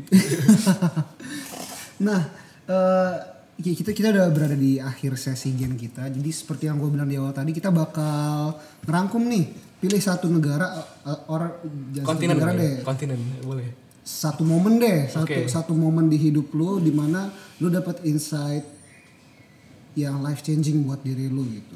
Nah, 1.98 2.30
eh, 2.70 3.14
kita 3.58 3.90
kita 3.90 4.08
udah 4.14 4.30
berada 4.30 4.54
di 4.54 4.78
akhir 4.78 5.18
sesi 5.18 5.50
gen 5.58 5.74
kita. 5.74 6.06
Jadi 6.14 6.30
seperti 6.30 6.70
yang 6.70 6.78
gue 6.78 6.90
bilang 6.94 7.10
di 7.10 7.18
awal 7.18 7.34
tadi, 7.34 7.50
kita 7.50 7.74
bakal 7.74 8.54
ngerangkum 8.86 9.26
nih, 9.26 9.46
pilih 9.82 10.02
satu 10.02 10.30
negara 10.30 10.78
eh, 11.06 11.20
orang 11.30 11.52
jangan 11.94 12.06
satu 12.06 12.12
kontinen 12.14 12.36
negara 12.38 12.52
boleh 12.54 12.62
deh, 12.62 12.76
kontinen 12.86 13.20
boleh 13.42 13.68
satu 14.08 14.42
momen 14.48 14.80
deh, 14.80 15.10
satu 15.12 15.26
Oke. 15.28 15.52
satu 15.52 15.74
momen 15.76 16.08
di 16.08 16.16
hidup 16.16 16.54
lu 16.56 16.80
di 16.80 16.96
mana 16.96 17.28
lu 17.60 17.68
dapat 17.68 18.08
insight 18.08 18.64
yang 20.00 20.22
life 20.22 20.46
changing 20.46 20.86
buat 20.86 21.02
diri 21.02 21.28
lu 21.28 21.44
gitu. 21.50 21.76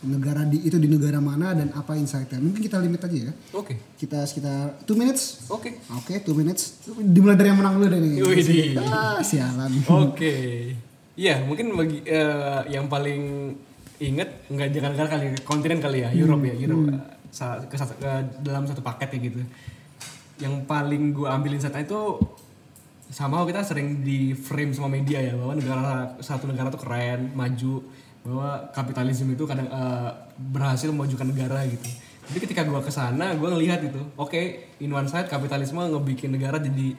Negara 0.00 0.48
di 0.48 0.64
itu 0.64 0.80
di 0.80 0.88
negara 0.88 1.20
mana 1.20 1.52
dan 1.52 1.72
apa 1.76 1.92
insightnya? 1.96 2.40
Mungkin 2.40 2.60
kita 2.64 2.80
limit 2.80 3.04
aja 3.04 3.28
ya. 3.28 3.32
oke 3.52 3.96
Kita 4.00 4.24
sekitar 4.24 4.80
2 4.88 4.96
minutes. 4.96 5.44
oke 5.52 5.76
Oke, 5.92 6.24
2 6.24 6.40
minutes. 6.40 6.88
Dimulai 7.04 7.36
dari 7.36 7.52
yang 7.52 7.60
menang 7.60 7.76
dulu 7.76 7.86
deh 7.92 8.00
nih. 8.00 8.12
Ah, 8.80 9.20
sialan. 9.20 9.72
Oke. 9.84 10.32
Iya, 11.20 11.44
mungkin 11.44 11.76
bagi 11.76 12.00
eh, 12.08 12.60
yang 12.72 12.88
paling 12.88 13.52
inget 14.00 14.48
nggak 14.48 14.68
jangan 14.72 14.90
negara 14.96 15.08
kali 15.12 15.36
kontinen 15.44 15.76
kali 15.76 16.00
ya, 16.00 16.08
Europe 16.16 16.48
ya, 16.48 16.54
Europe 16.56 16.96
eh, 16.96 17.00
sa- 17.28 17.60
ke, 17.60 17.76
ke 17.76 18.10
dalam 18.40 18.64
satu 18.64 18.80
paket 18.80 19.12
ya 19.12 19.18
gitu. 19.28 19.40
Yang 20.40 20.64
paling 20.64 21.12
gue 21.12 21.28
ambil 21.28 21.60
insight 21.60 21.76
itu 21.84 22.16
sama 23.12 23.44
kita 23.44 23.60
sering 23.60 24.00
di 24.00 24.32
frame 24.32 24.72
sama 24.72 24.88
media 24.88 25.20
ya 25.20 25.36
bahwa 25.36 25.60
negara 25.60 26.16
satu 26.24 26.48
negara 26.48 26.72
tuh 26.72 26.80
keren, 26.80 27.36
maju, 27.36 27.84
bahwa 28.24 28.72
kapitalisme 28.72 29.36
itu 29.36 29.44
kadang 29.44 29.68
eh, 29.68 30.10
berhasil 30.40 30.88
memajukan 30.88 31.28
negara 31.28 31.68
gitu. 31.68 31.84
Tapi 32.32 32.38
ketika 32.40 32.64
gua 32.64 32.80
ke 32.80 32.88
sana, 32.88 33.36
gua 33.36 33.52
ngelihat 33.52 33.84
itu, 33.84 34.00
oke, 34.16 34.40
in 34.80 34.88
one 34.88 35.04
side 35.04 35.28
kapitalisme 35.28 35.84
ngebikin 35.84 36.32
negara 36.32 36.56
jadi 36.56 36.96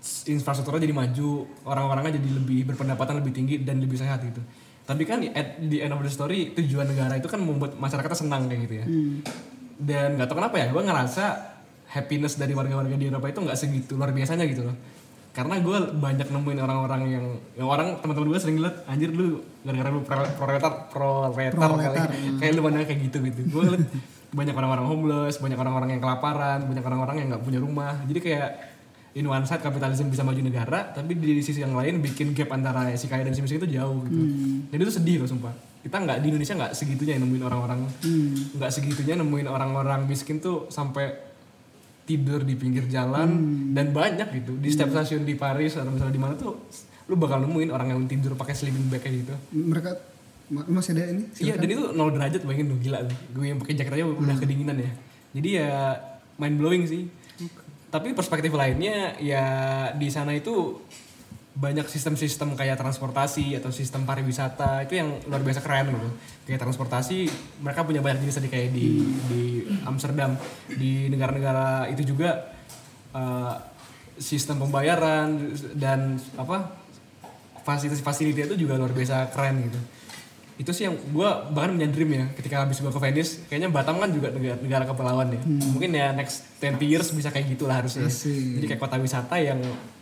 infrastrukturnya 0.00 0.88
jadi 0.88 0.96
maju, 0.96 1.44
orang-orangnya 1.68 2.16
jadi 2.16 2.28
lebih 2.40 2.72
berpendapatan 2.72 3.20
lebih 3.20 3.32
tinggi 3.36 3.60
dan 3.60 3.84
lebih 3.84 4.00
sehat 4.00 4.24
gitu. 4.24 4.40
Tapi 4.88 5.02
kan 5.06 5.22
at 5.36 5.60
the 5.60 5.84
end 5.84 5.92
of 5.92 6.00
the 6.00 6.10
story 6.10 6.56
tujuan 6.56 6.88
negara 6.88 7.14
itu 7.20 7.28
kan 7.28 7.38
membuat 7.38 7.76
masyarakatnya 7.76 8.18
senang 8.18 8.48
kayak 8.48 8.60
gitu 8.66 8.74
ya. 8.80 8.86
Dan 9.80 10.16
nggak 10.16 10.28
tahu 10.28 10.40
kenapa 10.40 10.56
ya, 10.56 10.66
gue 10.72 10.82
ngerasa 10.82 11.24
happiness 11.90 12.40
dari 12.40 12.56
warga-warga 12.56 12.96
di 12.96 13.06
Eropa 13.06 13.28
itu 13.28 13.40
nggak 13.44 13.58
segitu 13.58 13.94
luar 13.94 14.10
biasanya 14.10 14.48
gitu 14.48 14.66
loh. 14.66 14.76
Karena 15.30 15.62
gue 15.62 15.78
banyak 15.94 16.26
nemuin 16.26 16.58
orang-orang 16.58 17.00
yang, 17.06 17.26
yang 17.54 17.68
orang 17.70 18.02
teman-teman 18.02 18.34
gue 18.34 18.40
sering 18.42 18.58
lihat 18.58 18.82
anjir 18.90 19.14
lu 19.14 19.38
gara-gara 19.62 19.88
lu 19.94 20.02
pro- 20.02 20.32
proletar 20.34 20.90
proletar 20.90 21.54
kali 21.54 21.86
Proletar, 21.86 22.08
kayak 22.42 22.52
lu 22.56 22.60
pandang 22.66 22.82
kayak 22.88 23.00
gitu 23.06 23.18
gitu. 23.30 23.40
Gue 23.46 23.62
ngeliat 23.62 23.84
banyak 24.34 24.54
orang-orang 24.58 24.86
homeless, 24.90 25.38
banyak 25.38 25.58
orang-orang 25.58 25.88
yang 25.94 26.02
kelaparan, 26.02 26.66
banyak 26.66 26.82
orang-orang 26.82 27.14
yang 27.22 27.26
nggak 27.30 27.42
punya 27.46 27.58
rumah. 27.62 27.94
Jadi 28.10 28.18
kayak 28.26 28.48
in 29.12 29.24
one 29.24 29.42
side 29.42 29.58
kapitalisme 29.58 30.06
bisa 30.06 30.20
maju 30.20 30.38
negara, 30.38 30.86
tapi 30.88 31.12
di 31.12 31.40
sisi 31.40 31.58
yang 31.58 31.72
lain 31.72 31.98
bikin 31.98 32.30
gap 32.30 32.50
antara 32.50 32.86
si 32.94 33.06
kaya 33.06 33.22
dan 33.22 33.32
si 33.32 33.40
miskin 33.40 33.58
itu 33.58 33.70
jauh 33.72 33.98
gitu. 34.04 34.22
Dan 34.68 34.78
itu 34.78 34.92
sedih 34.92 35.16
loh 35.18 35.26
sumpah. 35.26 35.50
Kita 35.80 35.96
nggak 35.96 36.18
di 36.18 36.26
Indonesia 36.28 36.54
nggak 36.54 36.72
segitunya 36.72 37.16
nemuin 37.16 37.42
orang-orang 37.42 37.80
nggak 38.52 38.70
segitunya 38.70 39.16
nemuin 39.16 39.46
orang-orang 39.46 40.04
miskin 40.04 40.38
tuh 40.38 40.68
sampai 40.68 41.10
tidur 42.04 42.42
di 42.42 42.54
pinggir 42.54 42.84
jalan 42.86 43.28
dan 43.70 43.90
banyak 43.90 44.28
gitu 44.34 44.52
di 44.56 44.68
setiap 44.68 44.90
stasiun 44.92 45.22
di 45.22 45.34
Paris 45.34 45.74
atau 45.74 45.88
misalnya 45.88 46.10
di 46.10 46.18
mana 46.18 46.34
tuh 46.34 46.58
lu 47.06 47.14
bakal 47.14 47.38
nemuin 47.40 47.70
orang 47.70 47.88
yang 47.88 48.00
tidur 48.04 48.34
pakai 48.34 48.52
sleeping 48.52 48.86
bag 48.86 49.00
kayak 49.00 49.22
gitu. 49.22 49.34
mereka 49.52 49.94
ma- 50.48 50.66
masih 50.68 50.94
ada 50.94 51.06
ini 51.08 51.22
Iya 51.38 51.54
dan 51.54 51.68
itu 51.68 51.84
nol 51.90 52.10
derajat 52.10 52.42
bayangin 52.42 52.66
tuh 52.68 52.78
gila. 52.80 52.98
Gue 53.30 53.44
yang 53.46 53.58
pakai 53.58 53.74
jaket 53.74 53.92
aja 53.94 54.04
udah 54.06 54.36
kedinginan 54.36 54.76
ya. 54.76 54.90
Jadi 55.32 55.48
ya 55.56 55.70
mind 56.36 56.56
blowing 56.58 56.84
sih. 56.84 57.02
Tapi 57.90 58.14
perspektif 58.14 58.54
lainnya 58.54 59.18
ya 59.18 59.46
di 59.94 60.08
sana 60.10 60.30
itu 60.34 60.78
banyak 61.50 61.90
sistem-sistem 61.90 62.54
kayak 62.54 62.78
transportasi 62.78 63.58
atau 63.58 63.74
sistem 63.74 64.06
pariwisata 64.06 64.86
itu 64.86 65.02
yang 65.02 65.18
luar 65.26 65.42
biasa 65.42 65.60
keren 65.60 65.90
gitu. 65.90 66.08
Kayak 66.46 66.62
transportasi 66.62 67.26
mereka 67.60 67.82
punya 67.82 67.98
banyak 68.00 68.22
jenis 68.22 68.38
tadi 68.38 68.48
kayak 68.48 68.70
di 68.70 69.02
di 69.26 69.42
Amsterdam, 69.82 70.38
di 70.70 71.10
negara-negara 71.10 71.90
itu 71.90 72.14
juga 72.14 72.54
eh, 73.12 73.54
sistem 74.16 74.62
pembayaran 74.62 75.52
dan 75.74 76.16
apa 76.38 76.78
fasilitas-fasilitas 77.66 78.54
itu 78.54 78.66
juga 78.66 78.78
luar 78.78 78.94
biasa 78.94 79.28
keren 79.34 79.66
gitu 79.66 79.80
itu 80.60 80.76
sih 80.76 80.84
yang 80.84 80.92
gue 80.92 81.28
bahkan 81.56 81.72
punya 81.72 81.88
dream 81.88 82.10
ya 82.12 82.24
ketika 82.36 82.68
habis 82.68 82.84
gue 82.84 82.92
ke 82.92 83.00
Venice 83.00 83.48
kayaknya 83.48 83.72
Batam 83.72 83.96
kan 83.96 84.12
juga 84.12 84.28
negara, 84.28 84.60
negara 84.60 84.84
kepulauan 84.84 85.32
ya 85.32 85.40
mungkin 85.72 85.90
ya 85.96 86.12
next 86.12 86.44
10 86.60 86.76
years 86.84 87.08
bisa 87.16 87.32
kayak 87.32 87.56
gitu 87.56 87.64
lah 87.64 87.80
harusnya 87.80 88.04
Asik. 88.12 88.60
jadi 88.60 88.76
kayak 88.76 88.80
kota 88.84 89.00
wisata 89.00 89.40
yang 89.40 89.56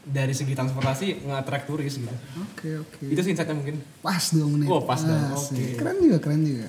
dari 0.09 0.33
segi 0.33 0.57
transportasi 0.57 1.29
nge-attract 1.29 1.68
turis 1.68 2.01
gitu. 2.01 2.16
Oke 2.40 2.81
oke. 2.81 3.05
Itu 3.12 3.21
sih 3.21 3.37
insightnya 3.37 3.53
mungkin. 3.53 3.77
Pas 4.01 4.25
dua 4.33 4.47
menit 4.49 4.66
Oh, 4.73 4.81
pas 4.81 4.97
dong. 5.05 5.37
Asik. 5.37 5.53
Oke. 5.53 5.77
keren 5.77 5.97
juga 6.01 6.18
keren 6.18 6.40
juga. 6.49 6.68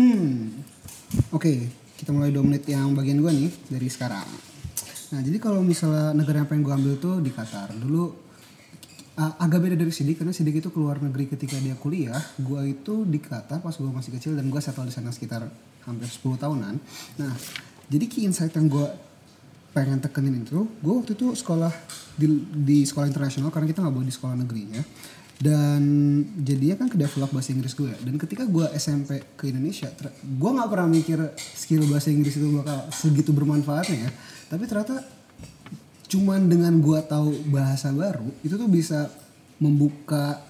Hmm. 0.00 0.64
Oke 1.36 1.68
kita 2.00 2.16
mulai 2.16 2.32
menit 2.32 2.64
yang 2.64 2.96
bagian 2.96 3.20
gua 3.20 3.30
nih 3.36 3.52
dari 3.68 3.88
sekarang. 3.92 4.24
Nah 5.12 5.20
jadi 5.20 5.36
kalau 5.36 5.60
misalnya 5.60 6.16
negara 6.16 6.40
yang 6.40 6.48
pengen 6.48 6.64
gua 6.64 6.74
ambil 6.80 6.96
tuh 6.96 7.20
di 7.20 7.28
Qatar. 7.28 7.76
Dulu 7.76 8.29
uh, 9.18 9.32
agak 9.42 9.58
beda 9.64 9.76
dari 9.80 9.90
Sidik 9.90 10.20
karena 10.20 10.30
Sidik 10.30 10.60
itu 10.62 10.70
keluar 10.70 11.00
negeri 11.00 11.26
ketika 11.26 11.56
dia 11.58 11.74
kuliah. 11.74 12.20
Gua 12.38 12.62
itu 12.62 13.02
di 13.08 13.18
Qatar 13.18 13.64
pas 13.64 13.74
gua 13.74 13.90
masih 13.90 14.14
kecil 14.14 14.36
dan 14.36 14.46
gua 14.52 14.62
settle 14.62 14.86
di 14.86 14.94
sana 14.94 15.10
sekitar 15.10 15.48
hampir 15.88 16.06
10 16.06 16.38
tahunan. 16.38 16.74
Nah 17.18 17.32
jadi 17.90 18.04
key 18.06 18.28
insight 18.28 18.54
yang 18.54 18.70
gua 18.70 18.92
pengen 19.70 20.02
tekenin 20.02 20.42
itu 20.42 20.66
gue 20.82 20.92
waktu 20.98 21.14
itu 21.14 21.30
sekolah 21.30 21.70
di, 22.18 22.26
di 22.42 22.78
sekolah 22.82 23.06
internasional 23.06 23.54
karena 23.54 23.70
kita 23.70 23.86
nggak 23.86 23.94
boleh 23.94 24.08
di 24.10 24.14
sekolah 24.14 24.34
negerinya. 24.38 24.82
Dan 25.40 25.80
jadinya 26.44 26.84
kan 26.84 26.92
ke 26.92 27.00
develop 27.00 27.32
bahasa 27.32 27.56
Inggris 27.56 27.72
gue 27.72 27.88
dan 27.88 28.12
ketika 28.20 28.44
gue 28.44 28.66
SMP 28.76 29.24
ke 29.40 29.48
Indonesia 29.48 29.88
gue 30.20 30.50
nggak 30.52 30.68
pernah 30.68 30.84
mikir 30.84 31.16
skill 31.56 31.88
bahasa 31.88 32.12
Inggris 32.12 32.36
itu 32.36 32.60
bakal 32.60 32.84
segitu 32.92 33.32
bermanfaatnya 33.32 34.04
ya. 34.04 34.10
Tapi 34.52 34.68
ternyata 34.68 35.00
cuman 36.10 36.50
dengan 36.50 36.74
gue 36.82 36.98
tahu 37.06 37.30
bahasa 37.54 37.94
baru 37.94 38.26
itu 38.42 38.58
tuh 38.58 38.66
bisa 38.66 39.06
membuka 39.62 40.42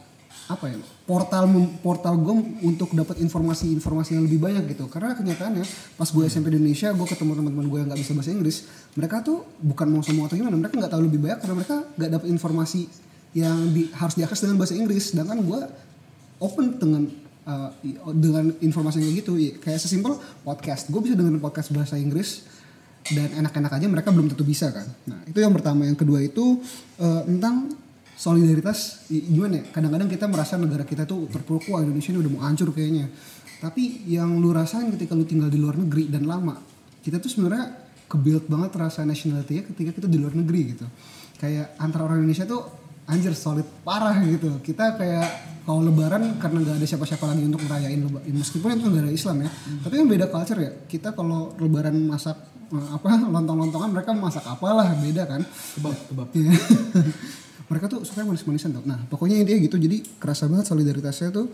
apa 0.50 0.66
ya 0.66 0.78
portal 1.06 1.46
portal 1.82 2.14
gue 2.18 2.34
untuk 2.66 2.90
dapat 2.94 3.18
informasi-informasi 3.22 4.14
yang 4.14 4.24
lebih 4.26 4.38
banyak 4.38 4.62
gitu. 4.74 4.86
Karena 4.86 5.14
kenyataannya 5.14 5.66
pas 5.98 6.08
gue 6.10 6.24
SMP 6.26 6.54
di 6.54 6.58
Indonesia 6.62 6.94
gue 6.94 7.06
ketemu 7.06 7.32
teman-teman 7.38 7.66
gue 7.66 7.78
yang 7.82 7.88
nggak 7.90 8.00
bisa 8.02 8.12
bahasa 8.14 8.30
Inggris 8.30 8.56
mereka 8.94 9.22
tuh 9.22 9.42
bukan 9.58 9.86
mau 9.90 10.02
semua 10.06 10.26
atau 10.30 10.38
gimana 10.38 10.54
mereka 10.54 10.78
nggak 10.78 10.92
tahu 10.94 11.02
lebih 11.06 11.18
banyak 11.22 11.38
karena 11.42 11.54
mereka 11.58 11.76
nggak 11.98 12.10
dapat 12.14 12.26
informasi 12.30 12.80
yang 13.30 13.58
di, 13.70 13.90
harus 13.94 14.14
diakses 14.18 14.40
dengan 14.42 14.56
bahasa 14.58 14.74
Inggris. 14.74 15.04
Sedangkan 15.14 15.38
gue 15.42 15.60
open 16.42 16.66
dengan 16.78 17.02
uh, 17.46 17.70
dengan 18.14 18.54
informasi 18.62 19.02
yang 19.02 19.06
kayak 19.10 19.18
gitu. 19.22 19.32
Kayak 19.62 19.78
sesimpel 19.82 20.18
podcast. 20.46 20.90
Gue 20.90 21.02
bisa 21.02 21.14
dengan 21.18 21.38
podcast 21.42 21.70
bahasa 21.74 21.98
Inggris 21.98 22.46
dan 23.08 23.28
enak-enak 23.40 23.72
aja 23.72 23.86
mereka 23.88 24.12
belum 24.12 24.28
tentu 24.32 24.44
bisa 24.44 24.68
kan? 24.70 24.86
Nah 25.08 25.24
itu 25.24 25.38
yang 25.40 25.54
pertama. 25.56 25.88
Yang 25.88 26.04
kedua 26.04 26.20
itu 26.20 26.60
uh, 27.00 27.22
tentang 27.24 27.72
solidaritas 28.14 29.08
gimana 29.08 29.60
ya? 29.60 29.64
Kadang-kadang 29.72 30.08
kita 30.12 30.28
merasa 30.28 30.60
negara 30.60 30.84
kita 30.84 31.08
tuh 31.08 31.26
terpuruk 31.32 31.72
wah 31.72 31.80
Indonesia 31.80 32.12
ini 32.12 32.20
udah 32.20 32.32
mau 32.36 32.42
hancur 32.44 32.70
kayaknya. 32.76 33.08
Tapi 33.60 34.08
yang 34.08 34.40
lu 34.40 34.52
rasain 34.52 34.88
ketika 34.92 35.12
lu 35.12 35.24
tinggal 35.28 35.52
di 35.52 35.60
luar 35.60 35.76
negeri 35.76 36.08
dan 36.08 36.24
lama 36.24 36.56
kita 37.00 37.16
tuh 37.16 37.32
sebenarnya 37.32 37.72
kebuild 38.10 38.44
banget 38.50 38.76
rasa 38.76 39.06
nationality 39.08 39.52
ya 39.60 39.62
ketika 39.64 39.90
kita 39.96 40.06
di 40.10 40.18
luar 40.20 40.36
negeri 40.36 40.76
gitu. 40.76 40.86
Kayak 41.40 41.72
antara 41.80 42.04
orang 42.04 42.20
Indonesia 42.20 42.44
tuh 42.44 42.68
anjir 43.08 43.32
solid 43.32 43.64
parah 43.82 44.20
gitu. 44.22 44.60
Kita 44.60 45.00
kayak 45.00 45.49
kalau 45.62 45.80
lebaran 45.84 46.40
karena 46.40 46.58
nggak 46.60 46.76
ada 46.80 46.86
siapa-siapa 46.86 47.24
lagi 47.26 47.42
untuk 47.44 47.60
merayain 47.62 48.00
lebaran 48.00 48.24
meskipun 48.32 48.68
itu 48.72 48.84
negara 48.88 49.10
Islam 49.10 49.36
ya 49.44 49.50
tapi 49.80 49.94
yang 49.96 50.08
beda 50.08 50.26
culture 50.28 50.58
ya 50.58 50.72
kita 50.84 51.12
kalau 51.12 51.52
lebaran 51.56 51.96
masak 52.04 52.36
eh, 52.70 52.88
apa 52.90 53.10
lontong-lontongan 53.34 53.90
mereka 53.92 54.10
masak 54.12 54.44
apalah 54.44 54.90
beda 54.96 55.24
kan 55.24 55.42
Kebab, 55.76 55.96
kebab. 56.08 56.28
Iya. 56.34 56.52
mereka 57.70 57.86
tuh 57.86 58.02
suka 58.02 58.26
manis-manisan 58.26 58.74
tuh. 58.74 58.82
Nah, 58.82 58.98
pokoknya 59.06 59.38
intinya 59.38 59.62
gitu. 59.62 59.78
Jadi 59.78 60.02
kerasa 60.18 60.50
banget 60.50 60.66
solidaritasnya 60.66 61.30
tuh. 61.30 61.46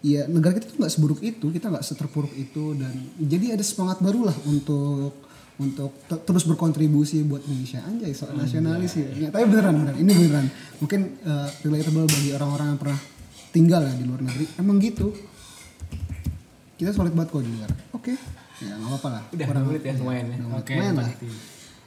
Ya 0.00 0.24
negara 0.24 0.56
kita 0.56 0.72
tuh 0.72 0.80
nggak 0.80 0.92
seburuk 0.94 1.20
itu, 1.20 1.52
kita 1.52 1.68
nggak 1.68 1.84
seterpuruk 1.84 2.32
itu 2.32 2.72
dan 2.72 2.94
jadi 3.20 3.52
ada 3.52 3.60
semangat 3.66 4.00
baru 4.00 4.32
lah 4.32 4.36
untuk 4.48 5.28
untuk 5.58 5.90
te- 6.06 6.22
terus 6.22 6.46
berkontribusi 6.46 7.26
buat 7.26 7.42
Indonesia 7.44 7.82
anjay 7.84 8.14
soal 8.14 8.38
nasionalis 8.38 8.94
ya. 8.94 9.10
Ya, 9.26 9.28
tapi 9.28 9.44
beneran 9.44 9.74
beneran 9.74 9.98
ini 9.98 10.12
beneran 10.14 10.46
mungkin 10.78 11.18
eh, 11.20 11.48
relatable 11.66 12.06
bagi 12.06 12.30
orang-orang 12.32 12.66
yang 12.72 12.78
pernah 12.78 13.00
tinggal 13.50 13.80
ya 13.80 13.92
di 13.92 14.04
luar 14.04 14.20
negeri 14.20 14.44
emang 14.56 14.76
gitu 14.78 15.12
kita 16.74 16.90
solid 16.92 17.12
banget 17.12 17.28
kok 17.28 17.42
di 17.42 17.50
luar 17.50 17.70
oke 17.90 18.12
ya 18.58 18.72
nggak 18.72 18.88
apa-apa 18.88 19.08
lah 19.10 19.22
Udah, 19.30 19.46
Kurang- 19.46 19.66
menit 19.66 19.82
ya, 19.82 19.92
lumayan 19.94 20.26
ya. 20.26 20.36
Oke, 20.52 20.72
Lumayan 20.74 20.94
lah. 20.96 21.10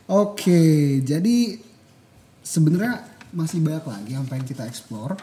Oke, 0.08 0.62
jadi 1.02 1.36
sebenarnya 2.42 2.94
masih 3.32 3.60
banyak 3.60 3.86
lagi 3.86 4.12
yang 4.12 4.24
pengen 4.26 4.44
kita 4.46 4.64
explore. 4.66 5.16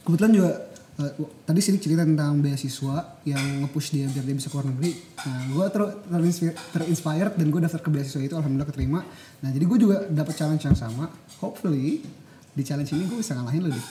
Kebetulan 0.00 0.32
juga 0.32 0.50
eh, 0.96 1.12
tadi 1.42 1.58
Sidik 1.58 1.82
cerita 1.82 2.02
tentang 2.02 2.38
beasiswa 2.38 3.18
yang 3.24 3.42
nge-push 3.62 3.88
dia 3.92 4.06
biar 4.08 4.22
dia 4.22 4.36
bisa 4.36 4.46
keluar 4.46 4.66
negeri. 4.68 4.94
Nah, 5.20 5.40
gue 5.48 5.64
ter 5.68 5.82
terinspir- 6.08 6.58
terinspired 6.70 7.34
dan 7.34 7.46
gue 7.48 7.60
daftar 7.60 7.78
ke 7.78 7.88
beasiswa 7.88 8.20
itu 8.20 8.34
alhamdulillah 8.36 8.68
keterima. 8.68 9.00
Nah, 9.38 9.50
jadi 9.50 9.64
gue 9.64 9.78
juga 9.80 10.06
dapat 10.08 10.34
challenge 10.36 10.62
yang 10.64 10.74
sama. 10.76 11.10
Hopefully 11.38 12.02
di 12.52 12.62
challenge 12.62 12.92
ini 12.92 13.08
gue 13.08 13.18
bisa 13.20 13.32
ngalahin 13.32 13.64
lo 13.64 13.70
deh. 13.72 13.86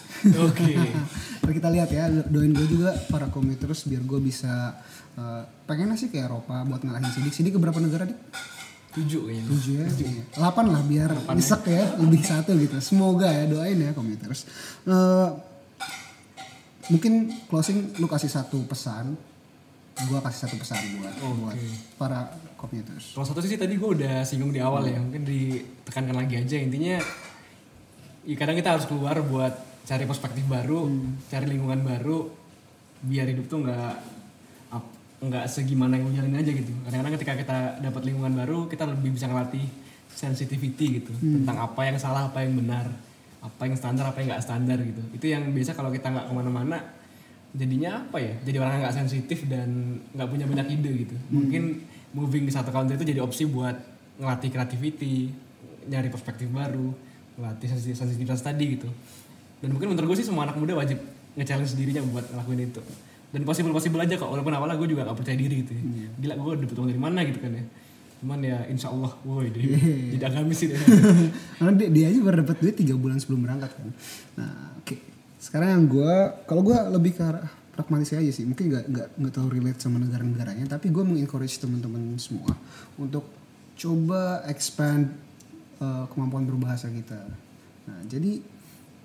Oke. 0.45 0.74
Ntar 1.41 1.52
kita 1.52 1.69
lihat 1.74 1.89
ya, 1.89 2.06
doain 2.30 2.54
gue 2.54 2.67
juga 2.69 2.93
para 3.10 3.26
komiters 3.34 3.89
biar 3.89 4.06
gue 4.06 4.19
bisa 4.21 4.78
eh, 5.17 5.43
pengen 5.65 5.97
sih 5.97 6.13
ke 6.13 6.21
Eropa 6.21 6.62
buat 6.69 6.86
ngalahin 6.86 7.10
Sidik. 7.10 7.34
Sidik 7.34 7.58
ke 7.58 7.60
berapa 7.60 7.82
negara 7.82 8.06
dik? 8.06 8.19
Tujuh 8.91 9.24
kayaknya. 9.24 9.47
tujuh 9.47 9.74
ya 9.80 9.88
delapan 10.36 10.65
lah 10.67 10.84
biar 10.84 11.15
nyesek 11.32 11.63
ya 11.63 11.95
lebih 11.95 12.28
satu 12.28 12.52
gitu 12.60 12.76
semoga 12.84 13.32
ya 13.32 13.47
doain 13.47 13.80
ya 13.80 13.95
komiters 13.95 14.43
Eh, 14.84 15.30
mungkin 16.91 17.32
closing 17.47 17.95
lu 18.04 18.08
kasih 18.12 18.28
satu 18.28 18.60
pesan 18.67 19.15
gua 20.12 20.19
kasih 20.28 20.39
satu 20.43 20.56
pesan 20.60 20.82
buat 21.00 21.13
buat 21.39 21.56
para 21.95 22.36
komiters 22.60 23.15
Kalau 23.15 23.24
satu 23.24 23.39
sih 23.39 23.56
tadi 23.56 23.80
gue 23.80 23.89
udah 23.95 24.28
singgung 24.28 24.52
di 24.52 24.60
awal 24.60 24.86
ya, 24.86 25.00
mungkin 25.00 25.26
ditekankan 25.26 26.13
lagi 26.13 26.36
aja 26.38 26.58
intinya. 26.62 27.02
Ya 28.21 28.36
kadang 28.38 28.53
kita 28.53 28.77
harus 28.77 28.86
keluar 28.86 29.17
buat 29.25 29.53
cari 29.81 30.05
perspektif 30.05 30.45
baru, 30.45 30.86
cari 31.25 31.45
lingkungan 31.49 31.81
baru, 31.81 32.29
biar 33.01 33.25
hidup 33.34 33.49
tuh 33.49 33.65
nggak 33.65 33.93
nggak 35.21 35.45
segimana 35.45 36.01
yang 36.01 36.10
jalanin 36.17 36.41
aja 36.41 36.49
gitu. 36.49 36.73
Kadang-kadang 36.86 37.13
ketika 37.17 37.34
kita 37.38 37.57
dapat 37.77 38.01
lingkungan 38.10 38.34
baru, 38.34 38.65
kita 38.65 38.89
lebih 38.89 39.13
bisa 39.13 39.29
ngelatih 39.29 39.65
sensitivity 40.12 41.01
gitu 41.01 41.13
tentang 41.13 41.62
apa 41.62 41.81
yang 41.86 41.97
salah, 42.01 42.29
apa 42.29 42.41
yang 42.41 42.57
benar, 42.57 42.89
apa 43.41 43.62
yang 43.69 43.77
standar, 43.77 44.10
apa 44.10 44.17
yang 44.21 44.34
nggak 44.34 44.43
standar 44.45 44.77
gitu. 44.81 45.01
Itu 45.13 45.25
yang 45.29 45.53
biasa 45.53 45.77
kalau 45.77 45.93
kita 45.93 46.10
nggak 46.10 46.25
ke 46.25 46.34
mana-mana 46.34 46.77
jadinya 47.53 48.01
apa 48.01 48.17
ya? 48.17 48.34
Jadi 48.41 48.57
orang 48.57 48.73
yang 48.77 48.84
nggak 48.89 48.97
sensitif 48.97 49.45
dan 49.45 50.01
nggak 50.13 50.29
punya 50.29 50.45
banyak 50.49 50.67
ide 50.77 50.91
gitu. 51.05 51.15
Mungkin 51.29 51.86
moving 52.17 52.49
ke 52.49 52.51
satu 52.53 52.73
country 52.73 52.97
itu 52.97 53.05
jadi 53.05 53.21
opsi 53.21 53.45
buat 53.45 53.77
ngelatih 54.17 54.49
creativity 54.49 55.34
nyari 55.86 56.10
perspektif 56.10 56.49
baru 56.49 56.93
sensitif 57.62 57.95
sensitivitas 57.97 58.41
tadi 58.45 58.77
gitu. 58.77 58.89
Dan 59.62 59.77
mungkin 59.77 59.93
menurut 59.93 60.13
gue 60.13 60.17
sih 60.21 60.27
semua 60.27 60.49
anak 60.49 60.58
muda 60.58 60.73
wajib 60.73 60.97
nge-challenge 61.38 61.73
dirinya 61.77 62.01
buat 62.10 62.25
ngelakuin 62.34 62.62
itu. 62.65 62.82
Dan 63.32 63.41
possible 63.47 63.71
possible 63.71 64.01
aja 64.04 64.19
kok 64.19 64.27
walaupun 64.27 64.51
awalnya 64.51 64.75
gue 64.75 64.89
juga 64.91 65.08
gak 65.08 65.17
percaya 65.23 65.38
diri 65.39 65.63
gitu 65.63 65.71
ya. 65.71 66.10
gila 66.19 66.34
gue 66.36 66.54
dapet 66.67 66.75
uang 66.75 66.89
dari 66.89 67.01
mana 67.01 67.19
gitu 67.23 67.39
kan 67.39 67.51
ya. 67.54 67.63
Cuman 68.21 68.39
ya 68.43 68.58
insya 68.69 68.93
Allah 68.93 69.12
woi 69.25 69.49
deh 69.49 69.65
jadi 70.13 70.30
agamis 70.30 70.62
sih 70.62 70.69
karena 71.58 71.73
dia, 71.73 71.89
dia 71.89 72.06
aja 72.13 72.19
baru 72.21 72.45
dapat 72.45 72.58
duit 72.62 72.75
tiga 72.77 72.93
bulan 72.93 73.17
sebelum 73.17 73.47
berangkat 73.47 73.71
kan. 73.73 73.89
Nah 74.38 74.77
oke. 74.77 74.95
Sekarang 75.41 75.69
yang 75.73 75.86
gua 75.89 76.38
kalau 76.45 76.62
gua 76.62 76.86
lebih 76.91 77.17
ke 77.17 77.21
arah 77.25 77.49
pragmatis 77.73 78.13
aja 78.13 78.30
sih. 78.30 78.45
Mungkin 78.45 78.69
nggak 78.69 78.86
nggak 78.93 79.08
nggak 79.17 79.32
terlalu 79.34 79.51
relate 79.58 79.80
sama 79.82 79.97
negara-negaranya 79.97 80.69
tapi 80.69 80.93
gue 80.93 81.01
mengencourage 81.01 81.58
teman-teman 81.58 82.13
semua 82.21 82.54
untuk 82.99 83.25
coba 83.80 84.45
expand 84.45 85.10
uh, 85.82 86.06
kemampuan 86.13 86.46
berbahasa 86.46 86.88
kita. 86.88 87.17
Nah 87.89 88.00
jadi 88.06 88.39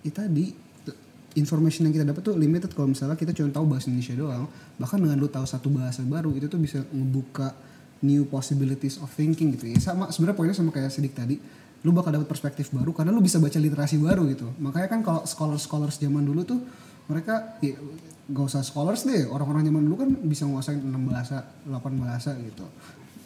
itu 0.04 0.14
tadi 0.14 0.52
t- 0.84 0.98
information 1.40 1.88
yang 1.88 1.94
kita 1.96 2.06
dapat 2.06 2.22
tuh 2.22 2.36
limited 2.36 2.70
kalau 2.76 2.92
misalnya 2.92 3.18
kita 3.18 3.32
cuma 3.34 3.50
tahu 3.50 3.64
bahasa 3.66 3.88
Indonesia 3.88 4.14
doang. 4.14 4.44
Bahkan 4.78 4.98
dengan 5.00 5.16
lu 5.16 5.26
tahu 5.26 5.48
satu 5.48 5.72
bahasa 5.72 6.04
baru 6.04 6.36
itu 6.36 6.46
tuh 6.46 6.60
bisa 6.60 6.84
ngebuka 6.92 7.56
new 8.04 8.28
possibilities 8.28 9.00
of 9.00 9.08
thinking 9.08 9.56
gitu 9.56 9.72
ya. 9.72 9.80
Sama 9.80 10.12
sebenarnya 10.12 10.36
poinnya 10.36 10.56
sama 10.56 10.70
kayak 10.70 10.92
Sidik 10.92 11.16
tadi. 11.16 11.40
Lu 11.84 11.94
bakal 11.94 12.14
dapat 12.18 12.28
perspektif 12.28 12.68
baru 12.74 12.92
karena 12.92 13.14
lu 13.14 13.24
bisa 13.24 13.40
baca 13.40 13.56
literasi 13.56 13.96
baru 13.96 14.28
gitu. 14.28 14.46
Makanya 14.60 14.88
kan 14.90 15.00
kalau 15.00 15.22
scholars 15.24 15.64
scholars 15.64 15.96
zaman 15.96 16.22
dulu 16.22 16.44
tuh 16.44 16.60
mereka 17.06 17.56
ya, 17.62 17.78
gak 18.26 18.44
usah 18.46 18.62
scholars 18.66 19.06
deh. 19.06 19.24
Orang-orang 19.30 19.64
zaman 19.64 19.82
dulu 19.86 19.96
kan 20.02 20.10
bisa 20.26 20.44
nguasain 20.44 20.82
enam 20.82 21.08
bahasa 21.08 21.46
8 21.64 21.72
bahasa 21.96 22.34
gitu. 22.42 22.66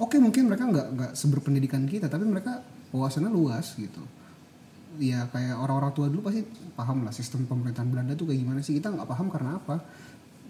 Oke 0.01 0.17
mungkin 0.17 0.49
mereka 0.49 0.65
nggak 0.65 0.87
nggak 0.97 1.13
seberpendidikan 1.13 1.85
kita 1.85 2.09
tapi 2.09 2.25
mereka 2.25 2.65
wawasannya 2.91 3.31
luas 3.31 3.75
gitu. 3.75 4.03
Ya 4.99 5.27
kayak 5.31 5.57
orang-orang 5.57 5.93
tua 5.95 6.07
dulu 6.11 6.29
pasti 6.29 6.43
paham 6.75 7.07
lah 7.07 7.15
sistem 7.15 7.47
pemerintahan 7.47 7.87
Belanda 7.87 8.13
tuh 8.19 8.31
kayak 8.31 8.41
gimana 8.43 8.61
sih. 8.61 8.77
Kita 8.77 8.91
nggak 8.91 9.09
paham 9.09 9.31
karena 9.31 9.57
apa. 9.57 9.77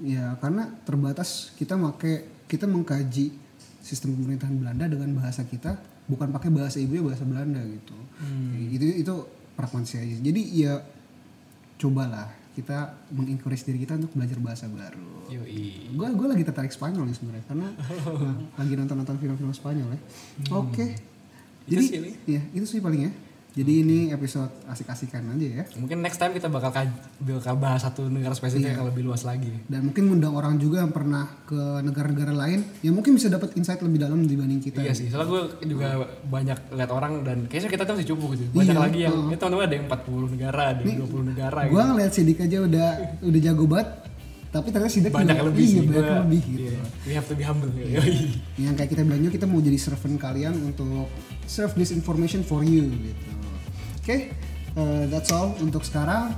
Ya 0.00 0.35
karena 0.40 0.68
terbatas. 0.85 1.53
Kita 1.55 1.76
make 1.76 2.44
kita 2.50 2.66
mengkaji 2.66 3.31
sistem 3.81 4.16
pemerintahan 4.16 4.57
Belanda 4.57 4.85
dengan 4.88 5.16
bahasa 5.16 5.44
kita 5.44 5.76
bukan 6.11 6.35
pakai 6.35 6.50
bahasa 6.50 6.83
ibu 6.83 6.98
ya 6.98 7.03
bahasa 7.05 7.22
Belanda 7.22 7.62
gitu. 7.62 7.96
Itu 8.74 8.85
itu 9.07 9.14
pragmatis 9.55 9.94
aja. 9.94 10.16
Jadi 10.18 10.40
ya 10.57 10.81
cobalah 11.81 12.40
kita 12.50 12.92
mengencourage 13.14 13.62
diri 13.62 13.79
kita 13.87 13.96
untuk 13.96 14.12
belajar 14.18 14.38
bahasa 14.42 14.66
baru. 14.66 15.31
Gue 15.94 16.09
gue 16.11 16.26
lagi 16.26 16.42
tertarik 16.42 16.74
Spanyol 16.74 17.07
nih 17.09 17.16
sebenarnya 17.16 17.44
karena 17.46 17.68
nah, 18.26 18.37
lagi 18.59 18.72
nonton 18.74 18.96
nonton 18.98 19.16
film-film 19.22 19.53
Spanyol 19.55 19.88
ya. 19.94 20.00
Oke. 20.59 20.85
Itu 20.85 21.09
jadi 21.68 21.83
sih 21.85 21.96
ini. 21.99 22.11
ya 22.25 22.40
itu 22.55 22.66
sih 22.66 22.81
paling 22.81 23.03
ya. 23.09 23.12
Jadi 23.51 23.83
ini 23.83 23.99
episode 24.14 24.46
asik-asikan 24.70 25.27
aja 25.35 25.42
ya. 25.42 25.64
Mungkin 25.75 25.99
next 25.99 26.23
time 26.23 26.31
kita 26.31 26.46
bakal 26.46 26.70
bakal 27.18 27.55
bahas 27.59 27.83
satu 27.83 28.07
negara 28.07 28.31
spesifik 28.31 28.79
yang 28.79 28.87
lebih 28.87 29.03
luas 29.03 29.27
lagi. 29.27 29.51
Dan 29.66 29.90
mungkin 29.90 30.07
ngundang 30.07 30.38
orang 30.38 30.55
juga 30.62 30.87
yang 30.87 30.94
pernah 30.94 31.27
ke 31.51 31.83
negara-negara 31.83 32.31
lain 32.31 32.62
yang 32.87 32.94
mungkin 32.94 33.18
bisa 33.18 33.27
dapat 33.27 33.51
insight 33.59 33.83
lebih 33.83 34.07
dalam 34.07 34.23
dibanding 34.23 34.62
kita. 34.62 34.87
Iya 34.87 34.94
sih, 34.94 35.11
soalnya 35.11 35.35
gue 35.35 35.66
juga 35.66 36.07
banyak 36.31 36.59
lihat 36.79 36.90
orang 36.94 37.27
dan 37.27 37.51
kayaknya 37.51 37.70
kita 37.75 37.83
tuh 37.90 37.94
masih 37.99 38.09
cukup 38.14 38.29
gitu. 38.38 38.44
Banyak 38.55 38.70
Iya, 38.70 38.85
lagi 38.87 39.01
yang, 39.03 39.18
ya 39.27 39.37
teman-teman 39.42 39.64
ada 39.66 39.75
yang 39.75 39.87
40 39.90 40.35
negara, 40.38 40.62
ada 40.70 40.81
yang 40.87 40.99
20 41.11 41.31
negara 41.35 41.61
gitu. 41.66 41.73
gue 41.75 41.83
ngeliat 41.90 42.12
Sidik 42.14 42.38
aja 42.46 42.59
udah 42.62 42.88
udah 43.27 43.40
jago 43.42 43.64
banget 43.66 43.88
tapi 44.51 44.75
ternyata 44.75 44.91
Sidik 44.91 45.15
Banyak 45.15 45.39
juga- 45.39 45.47
lebih 45.47 45.67
iya, 45.67 45.83
banyak 45.87 46.19
lebih 46.27 46.43
gitu 46.43 46.71
iya, 46.75 46.83
We 47.07 47.13
have 47.15 47.27
to 47.31 47.35
be 47.39 47.45
humble. 47.47 47.71
Yoi. 47.71 48.35
yang 48.67 48.75
kayak 48.75 48.91
kita 48.91 49.07
bilang 49.07 49.23
juga 49.23 49.33
kita 49.39 49.47
mau 49.47 49.63
jadi 49.63 49.79
servant 49.79 50.19
kalian 50.19 50.55
untuk 50.59 51.07
serve 51.47 51.73
this 51.79 51.95
information 51.95 52.43
for 52.43 52.67
you 52.67 52.91
gitu. 52.91 53.31
Oke, 54.03 54.35
uh, 54.75 55.07
that's 55.07 55.31
all 55.31 55.55
untuk 55.63 55.87
sekarang. 55.87 56.35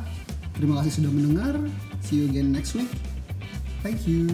Terima 0.53 0.85
kasih 0.85 1.01
sudah 1.01 1.09
mendengar. 1.09 1.57
See 2.05 2.21
you 2.21 2.29
again 2.29 2.53
next 2.53 2.77
week. 2.77 2.93
Thank 3.81 4.05
you. 4.05 4.29